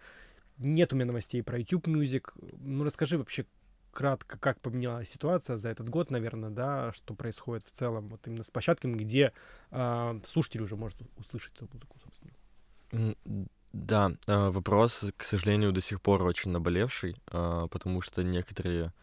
нет 0.57 0.93
у 0.93 0.95
меня 0.95 1.05
новостей 1.05 1.43
про 1.43 1.57
YouTube 1.59 1.87
Music, 1.87 2.31
ну, 2.59 2.83
расскажи 2.83 3.17
вообще 3.17 3.45
кратко, 3.91 4.37
как 4.37 4.59
поменялась 4.59 5.09
ситуация 5.09 5.57
за 5.57 5.69
этот 5.69 5.89
год, 5.89 6.11
наверное, 6.11 6.49
да, 6.49 6.91
что 6.93 7.13
происходит 7.13 7.65
в 7.65 7.71
целом 7.71 8.09
вот 8.09 8.27
именно 8.27 8.43
с 8.43 8.51
площадками, 8.51 8.97
где 8.97 9.31
э, 9.71 10.19
слушатель 10.25 10.61
уже 10.61 10.75
может 10.75 10.97
услышать 11.17 11.55
эту 11.55 11.69
музыку, 11.71 11.97
собственно. 12.03 13.45
Да, 13.71 14.11
вопрос, 14.25 15.05
к 15.17 15.23
сожалению, 15.23 15.73
до 15.73 15.81
сих 15.81 16.01
пор 16.01 16.23
очень 16.23 16.51
наболевший, 16.51 17.17
потому 17.25 18.01
что 18.01 18.23
некоторые 18.23 18.93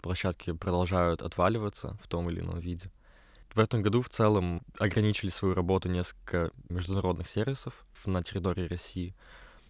площадки 0.00 0.52
продолжают 0.52 1.20
отваливаться 1.20 1.98
в 2.02 2.08
том 2.08 2.30
или 2.30 2.40
ином 2.40 2.60
виде. 2.60 2.90
В 3.54 3.58
этом 3.58 3.82
году 3.82 4.00
в 4.00 4.08
целом 4.08 4.62
ограничили 4.78 5.28
свою 5.30 5.54
работу 5.54 5.88
несколько 5.88 6.50
международных 6.70 7.28
сервисов 7.28 7.86
на 8.06 8.22
территории 8.22 8.66
России. 8.66 9.14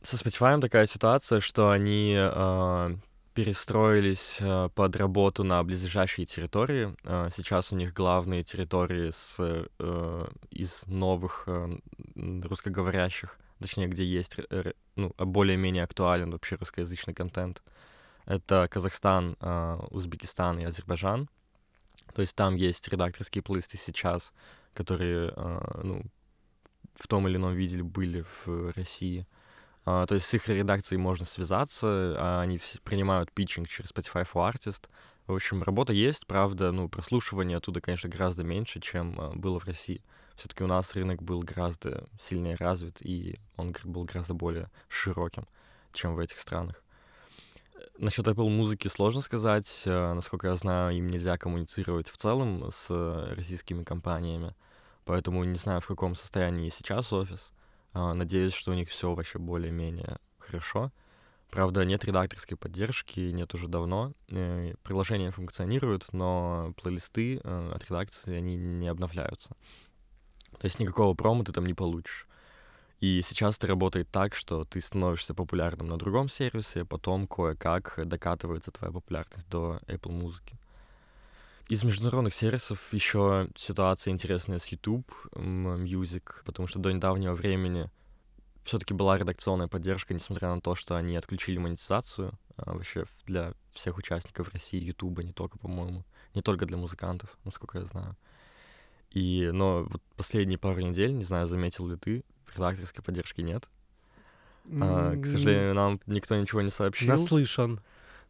Со 0.04 0.16
Spotify 0.16 0.60
такая 0.60 0.84
ситуация, 0.84 1.40
что 1.40 1.70
они 1.70 2.14
э, 2.14 2.96
перестроились 3.32 4.36
э, 4.38 4.68
под 4.74 4.96
работу 4.96 5.44
на 5.44 5.64
близлежащие 5.64 6.26
территории. 6.26 6.94
Э, 7.04 7.30
сейчас 7.34 7.72
у 7.72 7.76
них 7.76 7.94
главные 7.94 8.44
территории 8.44 9.12
с, 9.12 9.36
э, 9.38 10.26
из 10.50 10.86
новых 10.86 11.44
э, 11.46 11.78
русскоговорящих, 12.16 13.38
точнее, 13.60 13.86
где 13.86 14.04
есть 14.04 14.36
ну, 14.94 15.14
более-менее 15.16 15.84
актуален 15.84 16.32
вообще 16.32 16.56
русскоязычный 16.56 17.14
контент. 17.14 17.62
Это 18.26 18.68
Казахстан, 18.70 19.38
а, 19.40 19.86
Узбекистан 19.90 20.58
и 20.58 20.64
Азербайджан. 20.64 21.30
То 22.14 22.20
есть 22.20 22.36
там 22.36 22.56
есть 22.56 22.86
редакторские 22.88 23.40
плысты 23.40 23.78
сейчас, 23.78 24.34
которые 24.74 25.32
а, 25.34 25.80
ну, 25.82 26.02
в 26.94 27.08
том 27.08 27.26
или 27.26 27.36
ином 27.36 27.54
виде 27.54 27.82
были 27.82 28.22
в 28.44 28.70
России. 28.76 29.20
Uh, 29.20 29.26
то 29.84 30.14
есть 30.14 30.26
с 30.26 30.34
их 30.34 30.48
редакцией 30.48 30.98
можно 30.98 31.26
связаться, 31.26 31.86
uh, 31.86 32.40
они 32.40 32.58
принимают 32.84 33.30
питчинг 33.32 33.68
через 33.68 33.90
Spotify 33.90 34.26
for 34.26 34.50
Artist. 34.50 34.88
В 35.26 35.34
общем, 35.34 35.62
работа 35.62 35.92
есть, 35.92 36.26
правда, 36.26 36.72
ну, 36.72 36.88
прослушивание 36.88 37.58
оттуда, 37.58 37.80
конечно, 37.80 38.08
гораздо 38.08 38.44
меньше, 38.44 38.80
чем 38.80 39.18
uh, 39.20 39.36
было 39.36 39.60
в 39.60 39.66
России. 39.66 40.02
Все-таки 40.36 40.64
у 40.64 40.66
нас 40.66 40.94
рынок 40.94 41.22
был 41.22 41.40
гораздо 41.40 42.08
сильнее 42.18 42.56
развит, 42.56 42.96
и 43.00 43.38
он 43.56 43.74
был 43.84 44.02
гораздо 44.02 44.34
более 44.34 44.70
широким, 44.88 45.46
чем 45.92 46.14
в 46.14 46.18
этих 46.18 46.40
странах. 46.40 46.82
Насчет 47.98 48.26
Apple 48.26 48.48
музыки 48.48 48.88
сложно 48.88 49.20
сказать. 49.20 49.82
Насколько 49.86 50.48
я 50.48 50.56
знаю, 50.56 50.96
им 50.96 51.06
нельзя 51.06 51.38
коммуницировать 51.38 52.08
в 52.08 52.16
целом 52.16 52.68
с 52.72 52.90
российскими 53.36 53.84
компаниями. 53.84 54.56
Поэтому 55.04 55.44
не 55.44 55.58
знаю, 55.58 55.80
в 55.80 55.86
каком 55.86 56.16
состоянии 56.16 56.68
сейчас 56.70 57.12
офис. 57.12 57.52
Э, 57.52 57.63
надеюсь, 57.94 58.52
что 58.52 58.72
у 58.72 58.74
них 58.74 58.88
все 58.90 59.14
вообще 59.14 59.38
более-менее 59.38 60.18
хорошо. 60.38 60.92
Правда, 61.50 61.84
нет 61.84 62.04
редакторской 62.04 62.56
поддержки, 62.56 63.20
нет 63.20 63.54
уже 63.54 63.68
давно. 63.68 64.12
Э, 64.28 64.74
приложения 64.82 65.30
функционируют, 65.30 66.12
но 66.12 66.74
плейлисты 66.82 67.38
от 67.38 67.84
редакции, 67.84 68.34
они 68.34 68.56
не 68.56 68.88
обновляются. 68.88 69.56
То 70.58 70.64
есть 70.64 70.80
никакого 70.80 71.14
промо 71.14 71.44
ты 71.44 71.52
там 71.52 71.66
не 71.66 71.74
получишь. 71.74 72.26
И 73.00 73.20
сейчас 73.22 73.58
это 73.58 73.66
работает 73.66 74.10
так, 74.10 74.34
что 74.34 74.64
ты 74.64 74.80
становишься 74.80 75.34
популярным 75.34 75.88
на 75.88 75.98
другом 75.98 76.28
сервисе, 76.28 76.84
потом 76.84 77.26
кое-как 77.26 78.00
докатывается 78.04 78.70
твоя 78.70 78.92
популярность 78.92 79.48
до 79.48 79.78
Apple 79.86 80.12
музыки. 80.12 80.58
Из 81.68 81.82
международных 81.82 82.34
сервисов 82.34 82.92
еще 82.92 83.48
ситуация 83.56 84.12
интересная 84.12 84.58
с 84.58 84.66
YouTube 84.66 85.10
Music, 85.32 86.42
потому 86.44 86.68
что 86.68 86.78
до 86.78 86.92
недавнего 86.92 87.34
времени 87.34 87.90
все-таки 88.64 88.92
была 88.92 89.16
редакционная 89.16 89.68
поддержка, 89.68 90.12
несмотря 90.12 90.54
на 90.54 90.60
то, 90.60 90.74
что 90.74 90.96
они 90.96 91.16
отключили 91.16 91.58
монетизацию 91.58 92.32
а, 92.56 92.72
вообще 92.72 93.04
для 93.26 93.52
всех 93.72 93.96
участников 93.98 94.52
России, 94.52 94.82
YouTube, 94.82 95.22
не 95.22 95.32
только, 95.32 95.58
по-моему, 95.58 96.04
не 96.34 96.42
только 96.42 96.66
для 96.66 96.76
музыкантов, 96.76 97.36
насколько 97.44 97.78
я 97.78 97.84
знаю. 97.84 98.16
И, 99.10 99.50
но 99.52 99.84
вот 99.84 100.02
последние 100.16 100.58
пару 100.58 100.80
недель, 100.80 101.14
не 101.14 101.24
знаю, 101.24 101.46
заметил 101.46 101.86
ли 101.88 101.96
ты, 101.96 102.24
редакторской 102.54 103.02
поддержки 103.02 103.40
нет. 103.40 103.68
А, 104.80 105.16
к 105.16 105.26
сожалению, 105.26 105.74
нам 105.74 106.00
никто 106.06 106.36
ничего 106.36 106.62
не 106.62 106.70
сообщил. 106.70 107.08
Наслышан. 107.08 107.80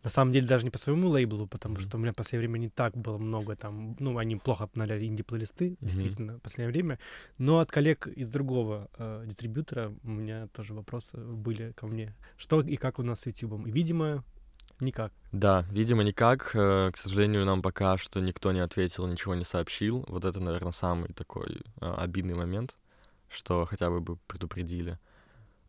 На 0.05 0.11
самом 0.11 0.33
деле 0.33 0.47
даже 0.47 0.65
не 0.65 0.71
по 0.71 0.79
своему 0.79 1.09
лейблу, 1.09 1.47
потому 1.47 1.77
mm-hmm. 1.77 1.81
что 1.81 1.97
у 1.97 2.01
меня 2.01 2.13
в 2.13 2.17
последнее 2.17 2.49
время 2.49 2.59
не 2.59 2.69
так 2.69 2.97
было 2.97 3.19
много 3.19 3.57
там, 3.57 3.97
ну, 3.99 4.17
они 4.19 4.37
плохо 4.37 4.65
обновляли 4.65 5.07
инди-плейлисты, 5.07 5.71
mm-hmm. 5.71 5.77
действительно, 5.81 6.39
в 6.39 6.41
последнее 6.43 6.71
время. 6.71 6.99
Но 7.39 7.59
от 7.59 7.71
коллег 7.71 8.07
из 8.07 8.29
другого 8.29 8.89
э, 8.99 9.25
дистрибьютора 9.27 9.93
у 10.05 10.11
меня 10.11 10.47
тоже 10.49 10.75
вопросы 10.75 11.17
были 11.17 11.73
ко 11.73 11.87
мне. 11.87 12.15
Что 12.37 12.61
и 12.61 12.77
как 12.77 12.99
у 12.99 13.03
нас 13.03 13.23
с 13.23 13.27
YouTube? 13.27 13.67
И, 13.67 13.71
видимо, 13.71 14.23
никак. 14.79 15.13
Да, 15.33 15.67
видимо, 15.71 16.05
никак. 16.05 16.51
Э, 16.55 16.91
к 16.93 16.97
сожалению, 16.97 17.45
нам 17.45 17.63
пока 17.63 17.97
что 17.97 18.21
никто 18.21 18.53
не 18.53 18.61
ответил, 18.61 19.07
ничего 19.07 19.35
не 19.35 19.45
сообщил. 19.45 20.05
Вот 20.09 20.25
это, 20.25 20.39
наверное, 20.39 20.73
самый 20.73 21.13
такой 21.15 21.63
э, 21.81 21.95
обидный 21.97 22.35
момент 22.35 22.77
что 23.35 23.67
хотя 23.67 23.91
бы 23.91 24.01
бы 24.01 24.17
предупредили. 24.27 24.99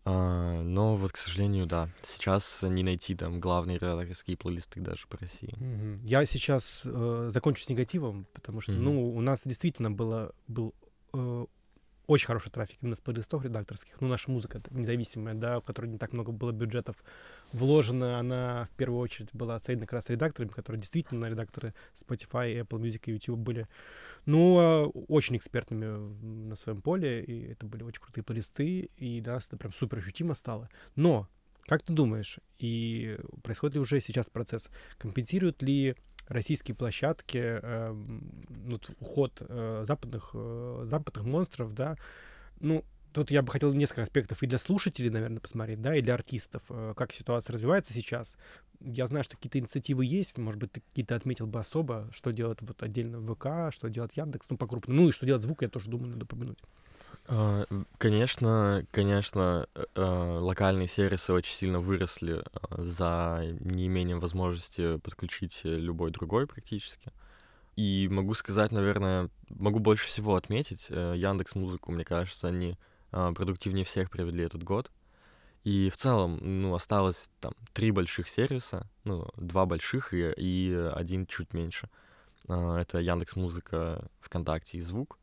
А, 0.08 0.62
но 0.62 0.96
вот, 0.96 1.14
к 1.14 1.18
сожалению, 1.18 1.66
да, 1.66 1.90
сейчас 2.04 2.62
не 2.62 2.84
найти 2.84 3.16
там 3.16 3.40
главные 3.40 3.80
редакторские 3.80 4.38
плейлисты 4.38 4.80
даже 4.80 5.08
по 5.08 5.18
России. 5.18 5.56
Mm-hmm. 5.58 6.00
Я 6.04 6.26
сейчас 6.28 6.84
э, 6.86 7.30
закончу 7.32 7.64
с 7.64 7.70
негативом, 7.70 8.28
потому 8.34 8.62
что, 8.62 8.72
mm-hmm. 8.72 8.80
ну, 8.80 9.16
у 9.16 9.22
нас 9.22 9.48
действительно 9.48 9.90
было, 9.90 10.32
был 10.48 10.76
э, 11.14 11.46
очень 12.08 12.28
хороший 12.28 12.52
трафик 12.52 12.78
именно 12.82 12.96
с 12.96 13.02
плейлистов 13.02 13.44
редакторских. 13.44 14.00
Ну, 14.02 14.08
наша 14.08 14.30
музыка 14.30 14.62
независимая, 14.72 15.34
да, 15.34 15.60
в 15.60 15.64
которой 15.64 15.88
не 15.88 15.98
так 15.98 16.14
много 16.14 16.32
было 16.32 16.52
бюджетов 16.52 16.96
вложено, 17.52 18.20
она 18.20 18.70
в 18.74 18.78
первую 18.78 19.00
очередь 19.00 19.30
была 19.34 19.56
оценена 19.56 19.86
как 19.86 19.94
раз 19.94 20.10
редакторами, 20.10 20.52
которые 20.52 20.82
действительно 20.82 21.26
редакторы 21.26 21.74
Spotify, 21.96 22.62
Apple 22.62 22.80
Music 22.80 23.02
и 23.06 23.12
YouTube 23.12 23.40
были, 23.40 23.68
ну, 24.26 24.58
а, 24.60 24.86
очень 24.86 25.38
экспертными 25.38 25.86
на 26.48 26.56
своем 26.56 26.82
поле, 26.82 27.24
и 27.24 27.52
это 27.52 27.66
были 27.66 27.84
очень 27.84 28.02
крутые 28.02 28.24
плейлисты, 28.24 28.90
и 28.98 29.22
да, 29.22 29.38
это 29.38 29.58
прям 29.58 29.74
супер 29.74 30.00
ощутимо 30.00 30.34
стало. 30.34 30.70
Но, 30.96 31.28
как 31.68 31.82
ты 31.82 31.94
думаешь, 31.94 32.40
и 32.60 33.18
происходит 33.44 33.76
ли 33.76 33.82
уже 33.82 34.00
сейчас 34.00 34.28
процесс, 34.28 34.70
компенсируют 34.98 35.62
ли 35.62 35.96
российские 36.28 36.76
площадки, 36.76 37.38
э, 37.38 37.94
ну, 38.50 38.80
уход 39.00 39.42
э, 39.42 39.84
западных, 39.86 40.32
э, 40.34 40.82
западных 40.84 41.26
монстров, 41.26 41.74
да, 41.74 41.98
ну, 42.60 42.84
тут 43.16 43.32
я 43.32 43.42
бы 43.42 43.52
хотел 43.52 43.74
несколько 43.74 44.02
аспектов 44.02 44.44
и 44.44 44.48
для 44.48 44.58
слушателей, 44.58 45.10
наверное, 45.10 45.40
посмотреть, 45.40 45.82
да, 45.82 45.96
и 45.96 46.02
для 46.02 46.16
артистов, 46.16 46.64
э, 46.70 46.94
как 46.96 47.14
ситуация 47.14 47.54
развивается 47.54 47.94
сейчас. 47.94 48.38
Я 48.82 49.08
знаю, 49.08 49.24
что 49.24 49.38
какие-то 49.38 49.60
инициативы 49.60 50.06
есть, 50.06 50.38
может 50.38 50.60
быть, 50.60 50.74
ты 50.74 50.82
какие-то 50.82 51.16
отметил 51.16 51.48
бы 51.48 51.60
особо, 51.60 52.10
что 52.12 52.32
делает 52.32 52.62
вот 52.62 52.84
отдельно 52.84 53.22
ВК, 53.22 53.74
что 53.74 53.90
делает 53.90 54.14
Яндекс, 54.14 54.50
ну, 54.50 54.58
по 54.58 54.68
крупному, 54.68 55.02
ну, 55.02 55.10
и 55.10 55.12
что 55.12 55.26
делает 55.26 55.44
звук, 55.44 55.62
я 55.62 55.70
тоже 55.70 55.90
думаю, 55.90 56.12
надо 56.12 56.26
упомянуть. 56.26 56.60
А, 57.28 57.66
конечно, 57.98 58.86
конечно, 58.92 59.68
э, 59.74 59.86
э, 59.96 60.38
локальные 60.40 60.88
сервисы 60.88 61.34
очень 61.34 61.54
сильно 61.54 61.80
выросли 61.80 62.44
э, 62.44 62.44
за 62.78 63.42
неимением 63.62 64.20
возможности 64.20 64.98
подключить 64.98 65.62
любой 65.64 66.12
другой 66.12 66.46
практически. 66.46 67.12
И 67.76 68.08
могу 68.10 68.36
сказать, 68.36 68.72
наверное, 68.72 69.30
могу 69.50 69.80
больше 69.80 70.08
всего 70.08 70.36
отметить, 70.36 70.90
Яндекс 70.90 71.56
Музыку, 71.56 71.92
мне 71.92 72.06
кажется, 72.06 72.48
они 72.48 72.78
продуктивнее 73.12 73.84
всех 73.84 74.10
провели 74.10 74.46
этот 74.46 74.64
год. 74.64 74.92
И 75.66 75.90
в 75.90 75.98
целом, 75.98 76.40
ну, 76.42 76.74
осталось 76.74 77.30
там 77.42 77.54
три 77.74 77.92
больших 77.92 78.30
сервиса, 78.30 78.88
ну, 79.04 79.28
два 79.36 79.66
больших 79.66 80.14
и, 80.14 80.32
и 80.38 80.74
один 80.94 81.26
чуть 81.26 81.54
меньше. 81.54 81.90
Это 82.48 83.00
Яндекс 83.00 83.36
Музыка, 83.36 84.08
ВКонтакте 84.22 84.78
и 84.78 84.82
Звук 84.82 85.18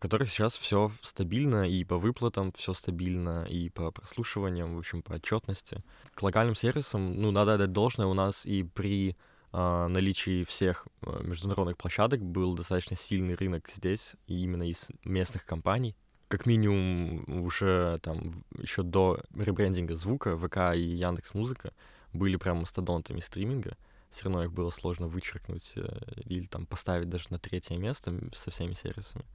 в 0.00 0.02
которых 0.02 0.30
сейчас 0.30 0.56
все 0.56 0.90
стабильно, 1.02 1.68
и 1.68 1.84
по 1.84 1.98
выплатам 1.98 2.52
все 2.52 2.72
стабильно, 2.72 3.44
и 3.44 3.68
по 3.68 3.90
прослушиваниям, 3.90 4.74
в 4.74 4.78
общем, 4.78 5.02
по 5.02 5.12
отчетности. 5.12 5.82
К 6.14 6.22
локальным 6.22 6.54
сервисам, 6.54 7.20
ну, 7.20 7.30
надо 7.30 7.58
дать 7.58 7.72
должное, 7.72 8.06
у 8.06 8.14
нас 8.14 8.46
и 8.46 8.62
при 8.62 9.14
э, 9.52 9.86
наличии 9.88 10.44
всех 10.44 10.88
э, 11.02 11.20
международных 11.22 11.76
площадок 11.76 12.22
был 12.22 12.54
достаточно 12.54 12.96
сильный 12.96 13.34
рынок 13.34 13.68
здесь, 13.68 14.14
и 14.26 14.42
именно 14.42 14.66
из 14.66 14.88
местных 15.04 15.44
компаний. 15.44 15.94
Как 16.28 16.46
минимум 16.46 17.44
уже 17.44 17.98
там 18.02 18.42
еще 18.56 18.82
до 18.82 19.20
ребрендинга 19.36 19.96
звука 19.96 20.34
ВК 20.38 20.74
и 20.76 20.80
Яндекс 20.80 21.34
Музыка 21.34 21.74
были 22.14 22.36
прям 22.36 22.60
мастодонтами 22.60 23.20
стриминга. 23.20 23.76
Все 24.10 24.24
равно 24.24 24.44
их 24.44 24.52
было 24.52 24.70
сложно 24.70 25.08
вычеркнуть 25.08 25.74
э, 25.76 25.86
или 26.24 26.46
там 26.46 26.64
поставить 26.64 27.10
даже 27.10 27.26
на 27.28 27.38
третье 27.38 27.76
место 27.76 28.18
со 28.34 28.50
всеми 28.50 28.72
сервисами. 28.72 29.26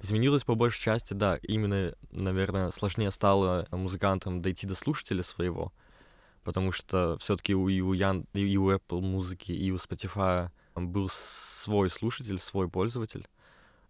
Изменилось 0.00 0.44
по 0.44 0.54
большей 0.54 0.82
части, 0.82 1.14
да, 1.14 1.38
именно, 1.42 1.94
наверное, 2.10 2.70
сложнее 2.70 3.10
стало 3.10 3.66
музыкантам 3.70 4.42
дойти 4.42 4.66
до 4.66 4.74
слушателя 4.74 5.22
своего, 5.22 5.72
потому 6.44 6.70
что 6.70 7.16
все-таки 7.18 7.54
у, 7.54 7.68
и, 7.68 7.80
у 7.80 7.92
Ян, 7.94 8.26
и 8.34 8.56
у 8.56 8.70
Apple 8.70 9.00
музыки, 9.00 9.52
и 9.52 9.70
у 9.70 9.76
Spotify 9.76 10.50
был 10.74 11.08
свой 11.10 11.88
слушатель, 11.88 12.38
свой 12.38 12.68
пользователь, 12.68 13.26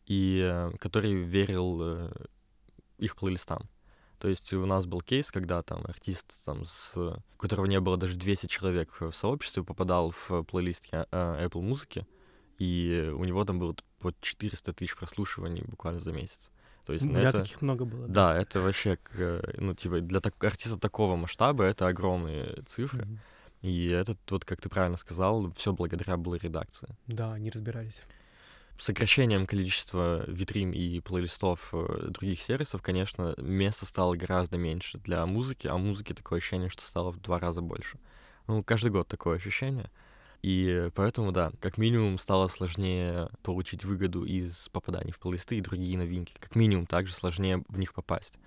и 0.06 0.40
э, 0.42 0.70
который 0.78 1.14
верил 1.14 1.78
э, 1.82 2.12
их 2.98 3.16
плейлистам. 3.16 3.68
То 4.18 4.28
есть 4.28 4.52
у 4.52 4.64
нас 4.64 4.86
был 4.86 5.00
кейс, 5.00 5.30
когда 5.30 5.62
там 5.62 5.84
артист, 5.84 6.44
там, 6.44 6.64
с, 6.64 6.96
у 6.96 7.36
которого 7.36 7.66
не 7.66 7.80
было 7.80 7.96
даже 7.96 8.16
200 8.16 8.46
человек 8.46 9.00
в 9.00 9.12
сообществе, 9.12 9.62
попадал 9.64 10.12
в 10.12 10.44
плейлист 10.44 10.86
э, 10.92 11.04
Apple 11.10 11.60
музыки, 11.60 12.06
и 12.58 13.12
у 13.14 13.25
него 13.25 13.44
там 13.44 13.58
было 13.58 13.75
вот 14.06 14.20
400 14.20 14.72
тысяч 14.72 14.96
прослушиваний 14.96 15.62
буквально 15.66 16.00
за 16.00 16.12
месяц. 16.12 16.50
То 16.84 16.92
есть, 16.92 17.04
ну, 17.04 17.12
меня 17.12 17.28
это, 17.30 17.42
таких 17.42 17.62
много 17.62 17.84
было. 17.84 18.06
да, 18.06 18.36
это 18.36 18.60
вообще, 18.60 18.96
к- 18.96 19.42
ну, 19.58 19.75
типа, 19.75 20.00
для 20.00 20.20
так- 20.20 20.42
артиста 20.44 20.78
такого 20.78 21.16
масштаба 21.16 21.64
это 21.64 21.88
огромные 21.88 22.62
цифры. 22.66 23.04
Мгм. 23.04 23.18
И 23.62 23.88
это, 23.88 24.14
вот, 24.30 24.44
как 24.44 24.60
ты 24.60 24.68
правильно 24.68 24.96
сказал, 24.96 25.52
все 25.56 25.72
благодаря 25.72 26.16
была 26.16 26.36
редакции. 26.38 26.88
Да, 27.08 27.32
они 27.32 27.50
разбирались. 27.50 28.02
Сокращением 28.78 29.46
количества 29.46 30.22
витрин 30.30 30.70
и 30.70 31.00
плейлистов 31.00 31.70
э, 31.72 32.08
других 32.10 32.40
сервисов, 32.42 32.82
конечно, 32.82 33.34
места 33.38 33.86
стало 33.86 34.14
гораздо 34.14 34.58
меньше 34.58 34.98
для 34.98 35.25
музыки, 35.25 35.66
а 35.66 35.76
музыки 35.78 36.12
такое 36.12 36.38
ощущение, 36.38 36.68
что 36.68 36.84
стало 36.84 37.10
в 37.10 37.20
два 37.20 37.38
раза 37.38 37.62
больше. 37.62 37.98
Ну, 38.46 38.62
каждый 38.62 38.90
год 38.90 39.08
такое 39.08 39.36
ощущение. 39.36 39.90
И 40.47 40.91
поэтому, 40.95 41.33
да, 41.33 41.50
как 41.61 41.76
минимум 41.76 42.19
стало 42.19 42.47
сложнее 42.47 43.29
получить 43.43 43.85
выгоду 43.85 44.25
из 44.25 44.69
попаданий 44.69 45.11
в 45.11 45.19
плейлисты 45.19 45.59
и 45.59 45.61
другие 45.61 45.99
новинки. 45.99 46.35
Как 46.38 46.55
минимум 46.55 46.87
также 46.87 47.15
сложнее 47.15 47.65
в 47.69 47.76
них 47.81 47.93
попасть. 47.93 48.38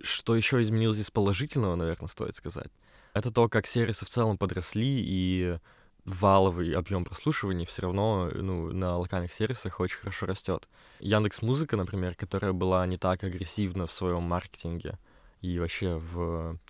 Что 0.00 0.36
еще 0.36 0.62
изменилось 0.62 1.00
из 1.00 1.10
положительного, 1.10 1.74
наверное, 1.74 2.06
стоит 2.06 2.36
сказать, 2.36 2.70
это 3.14 3.32
то, 3.32 3.48
как 3.48 3.66
сервисы 3.66 4.04
в 4.04 4.08
целом 4.08 4.38
подросли, 4.38 4.86
и 4.86 5.58
валовый 6.04 6.70
объем 6.76 7.04
прослушиваний 7.04 7.66
все 7.66 7.82
равно 7.82 8.30
ну, 8.32 8.72
на 8.72 8.96
локальных 8.96 9.32
сервисах 9.32 9.80
очень 9.80 9.98
хорошо 9.98 10.26
растет. 10.26 10.68
Яндекс 11.00 11.42
Музыка, 11.42 11.76
например, 11.76 12.14
которая 12.14 12.52
была 12.52 12.86
не 12.86 12.96
так 12.96 13.24
агрессивна 13.24 13.88
в 13.88 13.92
своем 13.92 14.22
маркетинге 14.22 14.96
и 15.40 15.58
вообще 15.58 15.96
в, 15.96 16.60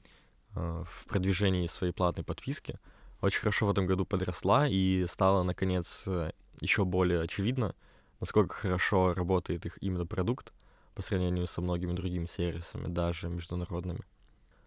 э, 0.55 0.85
в 0.87 1.05
продвижении 1.05 1.67
своей 1.67 1.93
платной 1.93 2.25
подписки, 2.25 2.79
очень 3.21 3.41
хорошо 3.41 3.67
в 3.67 3.71
этом 3.71 3.87
году 3.87 4.05
подросла 4.05 4.69
и 4.69 5.07
стала, 5.09 5.43
наконец, 5.43 6.05
э, 6.07 6.31
еще 6.61 6.85
более 6.85 7.23
очевидно, 7.23 7.75
насколько 8.21 8.55
хорошо 8.55 9.15
работает 9.15 9.67
их 9.67 9.79
именно 9.81 10.07
продукт 10.07 10.53
по 10.95 11.03
сравнению 11.03 11.47
со 11.47 11.61
многими 11.61 11.93
другими 11.93 12.27
сервисами, 12.27 12.87
даже 12.87 13.29
международными. 13.29 14.01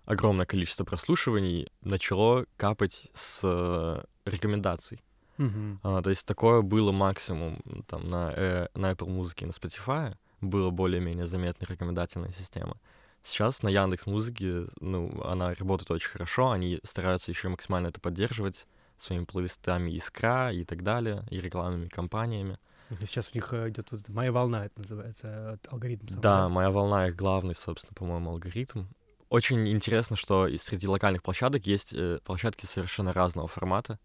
Огромное 0.05 0.45
количество 0.45 0.83
прослушиваний 0.83 1.67
начало 1.81 2.45
капать 2.57 3.09
с 3.13 3.41
э, 3.43 4.03
рекомендаций. 4.25 5.01
Мгм. 5.37 5.79
А, 5.83 6.01
то 6.01 6.09
есть 6.09 6.25
такое 6.25 6.61
было 6.61 6.91
максимум 6.91 7.61
там 7.87 8.09
на, 8.09 8.33
э, 8.35 8.67
на 8.75 8.91
Apple 8.91 9.07
Music 9.07 9.43
и 9.43 9.45
на 9.45 9.51
Spotify, 9.51 10.15
было 10.41 10.71
более-менее 10.71 11.25
заметная 11.25 11.67
рекомендательная 11.67 12.31
система. 12.31 12.77
Сейчас 13.23 13.61
на 13.63 13.69
Яндекс 13.69 14.07
Музыке, 14.07 14.67
ну, 14.79 15.21
она 15.23 15.53
работает 15.53 15.91
очень 15.91 16.09
хорошо, 16.09 16.51
они 16.51 16.79
стараются 16.83 17.31
еще 17.31 17.49
максимально 17.49 17.87
это 17.87 17.99
поддерживать 17.99 18.67
своими 18.97 19.25
плейлистами 19.25 19.91
Искра 19.91 20.51
и 20.51 20.63
так 20.63 20.83
далее, 20.83 21.23
и 21.29 21.39
рекламными 21.39 21.87
кампаниями. 21.87 22.57
Сейчас 22.99 23.29
у 23.31 23.35
них 23.35 23.53
э, 23.53 23.69
идет 23.69 23.91
вот 23.91 24.09
моя 24.09 24.31
волна, 24.31 24.65
это 24.65 24.79
называется, 24.79 25.53
от 25.53 25.67
алгоритм. 25.71 26.07
сам, 26.07 26.21
Да, 26.21 26.49
моя 26.49 26.71
волна 26.71 27.07
их 27.07 27.15
главный, 27.15 27.55
собственно, 27.55 27.93
по-моему, 27.95 28.31
алгоритм. 28.31 28.85
Очень 29.29 29.69
интересно, 29.69 30.17
что 30.17 30.45
и 30.45 30.57
среди 30.57 30.87
локальных 30.87 31.23
площадок 31.23 31.65
есть 31.65 31.93
э, 31.93 32.19
площадки 32.25 32.65
совершенно 32.65 33.13
разного 33.13 33.47
формата, 33.47 33.97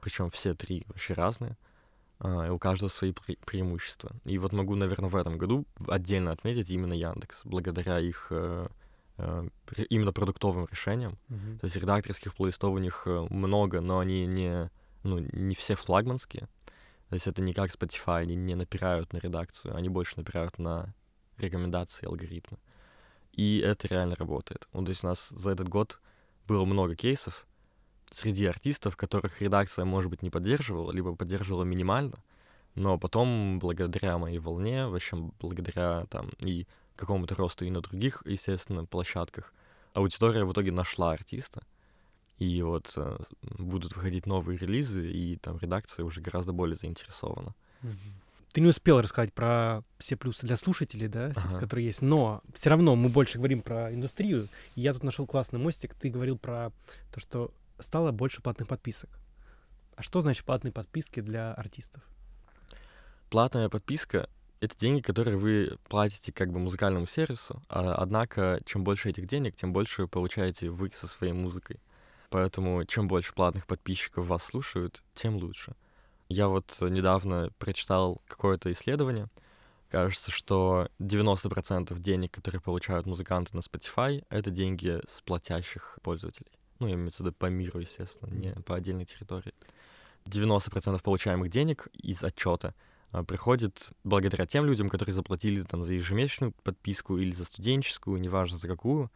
причем 0.00 0.30
все 0.30 0.54
три 0.54 0.84
вообще 0.86 1.14
разные, 1.14 1.56
и 2.22 2.50
у 2.50 2.58
каждого 2.58 2.88
свои 2.88 3.12
пре- 3.12 3.38
преимущества. 3.44 4.12
И 4.24 4.38
вот 4.38 4.52
могу, 4.52 4.74
наверное, 4.74 5.08
в 5.08 5.16
этом 5.16 5.38
году 5.38 5.64
отдельно 5.88 6.32
отметить 6.32 6.70
именно 6.70 6.92
Яндекс, 6.92 7.44
благодаря 7.44 7.98
их 7.98 8.26
э, 8.30 8.68
э, 9.16 9.48
именно 9.88 10.12
продуктовым 10.12 10.66
решениям. 10.70 11.18
Мгм. 11.28 11.58
То 11.58 11.64
есть 11.64 11.76
редакторских 11.76 12.34
плейлистов 12.34 12.74
у 12.74 12.78
них 12.78 13.02
э, 13.06 13.26
много, 13.30 13.80
но 13.80 13.98
они 13.98 14.26
не, 14.26 14.70
ну, 15.02 15.18
не 15.18 15.54
все 15.54 15.74
флагманские. 15.74 16.48
То 17.08 17.14
есть 17.14 17.26
это 17.26 17.42
не 17.42 17.54
как 17.54 17.70
Spotify, 17.70 18.20
они 18.22 18.36
не 18.36 18.54
напирают 18.54 19.12
на 19.12 19.18
редакцию, 19.18 19.74
они 19.74 19.88
больше 19.88 20.16
напирают 20.16 20.58
на 20.58 20.94
рекомендации, 21.38 22.06
алгоритмы. 22.06 22.58
И 23.32 23.58
это 23.58 23.88
реально 23.88 24.14
работает. 24.16 24.68
Ну, 24.72 24.84
то 24.84 24.90
есть 24.90 25.02
у 25.02 25.06
нас 25.06 25.30
за 25.30 25.50
этот 25.50 25.68
год 25.68 26.00
было 26.46 26.64
много 26.64 26.94
кейсов 26.94 27.46
среди 28.10 28.46
артистов, 28.46 28.96
которых 28.96 29.40
редакция, 29.40 29.84
может 29.84 30.10
быть, 30.10 30.22
не 30.22 30.30
поддерживала, 30.30 30.92
либо 30.92 31.14
поддерживала 31.14 31.64
минимально, 31.64 32.16
но 32.74 32.98
потом, 32.98 33.58
благодаря 33.58 34.18
моей 34.18 34.38
волне, 34.38 34.86
в 34.86 34.94
общем, 34.94 35.32
благодаря 35.40 36.06
там 36.10 36.30
и 36.40 36.66
какому-то 36.96 37.34
росту 37.34 37.64
и 37.64 37.70
на 37.70 37.80
других, 37.80 38.22
естественно, 38.26 38.84
площадках, 38.84 39.52
аудитория 39.94 40.44
в 40.44 40.52
итоге 40.52 40.72
нашла 40.72 41.12
артиста, 41.12 41.62
и 42.38 42.62
вот 42.62 42.92
э, 42.96 43.18
будут 43.58 43.94
выходить 43.96 44.26
новые 44.26 44.58
релизы, 44.58 45.10
и 45.10 45.36
там 45.36 45.58
редакция 45.60 46.04
уже 46.04 46.20
гораздо 46.20 46.52
более 46.52 46.74
заинтересована. 46.76 47.54
Ты 48.52 48.60
не 48.60 48.66
успел 48.66 49.00
рассказать 49.00 49.32
про 49.32 49.82
все 49.98 50.16
плюсы 50.16 50.46
для 50.46 50.56
слушателей, 50.56 51.06
да, 51.06 51.32
Ага. 51.36 51.60
которые 51.60 51.86
есть, 51.86 52.02
но 52.02 52.42
все 52.52 52.70
равно 52.70 52.96
мы 52.96 53.08
больше 53.08 53.38
говорим 53.38 53.60
про 53.60 53.92
индустрию. 53.94 54.48
И 54.74 54.80
я 54.80 54.92
тут 54.92 55.04
нашел 55.04 55.24
классный 55.26 55.60
мостик. 55.60 55.94
Ты 55.94 56.10
говорил 56.10 56.36
про 56.36 56.72
то, 57.12 57.20
что 57.20 57.52
стало 57.80 58.12
больше 58.12 58.42
платных 58.42 58.68
подписок. 58.68 59.10
А 59.96 60.02
что 60.02 60.20
значит 60.22 60.44
платные 60.44 60.72
подписки 60.72 61.20
для 61.20 61.52
артистов? 61.52 62.02
Платная 63.28 63.68
подписка— 63.68 64.28
это 64.60 64.76
деньги, 64.76 65.00
которые 65.00 65.36
вы 65.36 65.78
платите 65.88 66.32
как 66.32 66.52
бы 66.52 66.58
музыкальному 66.58 67.06
сервису, 67.06 67.62
а, 67.68 67.94
однако 67.94 68.60
чем 68.64 68.82
больше 68.82 69.10
этих 69.10 69.26
денег, 69.26 69.56
тем 69.56 69.72
больше 69.72 70.06
получаете 70.06 70.70
вы 70.70 70.90
со 70.92 71.06
своей 71.06 71.32
музыкой. 71.32 71.80
Поэтому 72.30 72.84
чем 72.84 73.08
больше 73.08 73.34
платных 73.34 73.66
подписчиков 73.66 74.26
вас 74.26 74.44
слушают, 74.44 75.02
тем 75.14 75.36
лучше. 75.36 75.74
Я 76.28 76.48
вот 76.48 76.76
недавно 76.80 77.50
прочитал 77.58 78.22
какое-то 78.28 78.70
исследование. 78.70 79.28
Кажется, 79.90 80.30
что 80.30 80.88
90% 81.00 81.98
денег, 81.98 82.32
которые 82.32 82.60
получают 82.60 83.06
музыканты 83.06 83.56
на 83.56 83.60
Spotify, 83.60 84.24
это 84.30 84.50
деньги 84.50 85.00
с 85.08 85.20
платящих 85.22 85.98
пользователей. 86.02 86.52
Ну, 86.80 86.88
я 86.88 86.94
имею 86.94 87.10
в 87.10 87.20
виду 87.20 87.32
по 87.32 87.46
миру, 87.46 87.78
естественно, 87.78 88.30
не 88.30 88.52
по 88.62 88.74
отдельной 88.74 89.04
территории. 89.04 89.54
90% 90.26 91.00
получаемых 91.02 91.50
денег 91.50 91.88
из 91.92 92.24
отчета 92.24 92.74
а, 93.12 93.22
приходит 93.22 93.90
благодаря 94.04 94.46
тем 94.46 94.64
людям, 94.64 94.88
которые 94.88 95.14
заплатили 95.14 95.62
там 95.62 95.82
за 95.84 95.94
ежемесячную 95.94 96.52
подписку 96.62 97.18
или 97.18 97.30
за 97.30 97.44
студенческую, 97.44 98.20
неважно 98.20 98.56
за 98.56 98.68
какую. 98.68 99.10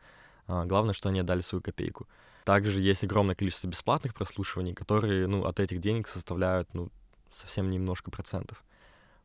А, 0.47 0.65
Главное, 0.67 0.95
что 0.95 1.09
они 1.09 1.21
отдали 1.21 1.41
свою 1.41 1.63
копейку. 1.63 2.07
Также 2.45 2.81
есть 2.83 3.03
огромное 3.05 3.35
количество 3.35 3.67
бесплатных 3.67 4.15
прослушиваний, 4.15 4.75
которые 4.75 5.27
ну, 5.27 5.45
от 5.45 5.61
этих 5.61 5.81
денег 5.81 6.09
составляют 6.09 6.73
ну, 6.75 6.91
совсем 7.31 7.71
немножко 7.71 8.11
процентов. 8.11 8.63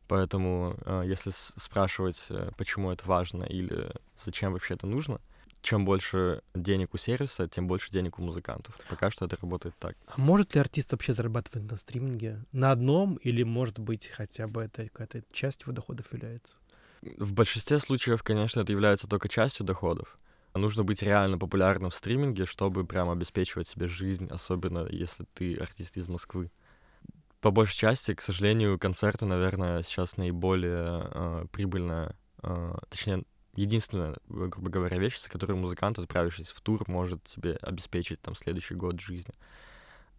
Поэтому, 0.08 0.76
э, 0.86 1.04
если 1.06 1.30
спрашивать, 1.30 2.26
э, 2.30 2.50
почему 2.56 2.90
это 2.90 3.06
важно 3.06 3.44
или 3.44 3.92
зачем 4.16 4.52
вообще 4.52 4.74
это 4.74 4.86
нужно, 4.86 5.20
чем 5.62 5.84
больше 5.84 6.42
денег 6.54 6.94
у 6.94 6.98
сервиса, 6.98 7.48
тем 7.48 7.66
больше 7.66 7.90
денег 7.90 8.18
у 8.18 8.22
музыкантов. 8.22 8.78
Пока 8.88 9.10
что 9.10 9.26
это 9.26 9.36
работает 9.40 9.74
так. 9.78 9.96
А 10.06 10.20
может 10.20 10.54
ли 10.54 10.60
артист 10.60 10.92
вообще 10.92 11.12
зарабатывать 11.12 11.70
на 11.70 11.76
стриминге? 11.76 12.44
На 12.52 12.70
одном 12.70 13.16
или, 13.16 13.42
может 13.42 13.78
быть, 13.78 14.08
хотя 14.08 14.46
бы 14.46 14.62
это 14.62 14.88
какая-то 14.88 15.22
часть 15.32 15.62
его 15.62 15.72
доходов 15.72 16.12
является? 16.12 16.56
В 17.02 17.32
большинстве 17.32 17.78
случаев, 17.78 18.22
конечно, 18.22 18.60
это 18.60 18.72
является 18.72 19.08
только 19.08 19.28
частью 19.28 19.64
доходов. 19.64 20.18
Нужно 20.54 20.82
быть 20.82 21.02
реально 21.02 21.38
популярным 21.38 21.90
в 21.90 21.94
стриминге, 21.94 22.44
чтобы 22.44 22.84
прям 22.84 23.08
обеспечивать 23.08 23.68
себе 23.68 23.86
жизнь, 23.86 24.28
особенно 24.28 24.86
если 24.90 25.24
ты 25.34 25.54
артист 25.56 25.96
из 25.96 26.08
Москвы. 26.08 26.50
По 27.40 27.50
большей 27.50 27.78
части, 27.78 28.14
к 28.14 28.20
сожалению, 28.20 28.78
концерты, 28.78 29.24
наверное, 29.24 29.82
сейчас 29.82 30.16
наиболее 30.16 31.08
э, 31.10 31.44
прибыльная, 31.52 32.14
э, 32.42 32.74
точнее, 32.90 33.24
единственная, 33.60 34.12
э, 34.12 34.16
грубо 34.28 34.70
говоря, 34.70 34.98
вещь, 34.98 35.16
с 35.16 35.28
которой 35.28 35.52
музыкант, 35.52 35.98
отправившись 35.98 36.48
в 36.48 36.60
тур, 36.60 36.82
может 36.86 37.26
себе 37.28 37.58
обеспечить 37.62 38.20
там 38.20 38.34
следующий 38.34 38.74
год 38.74 39.00
жизни. 39.00 39.34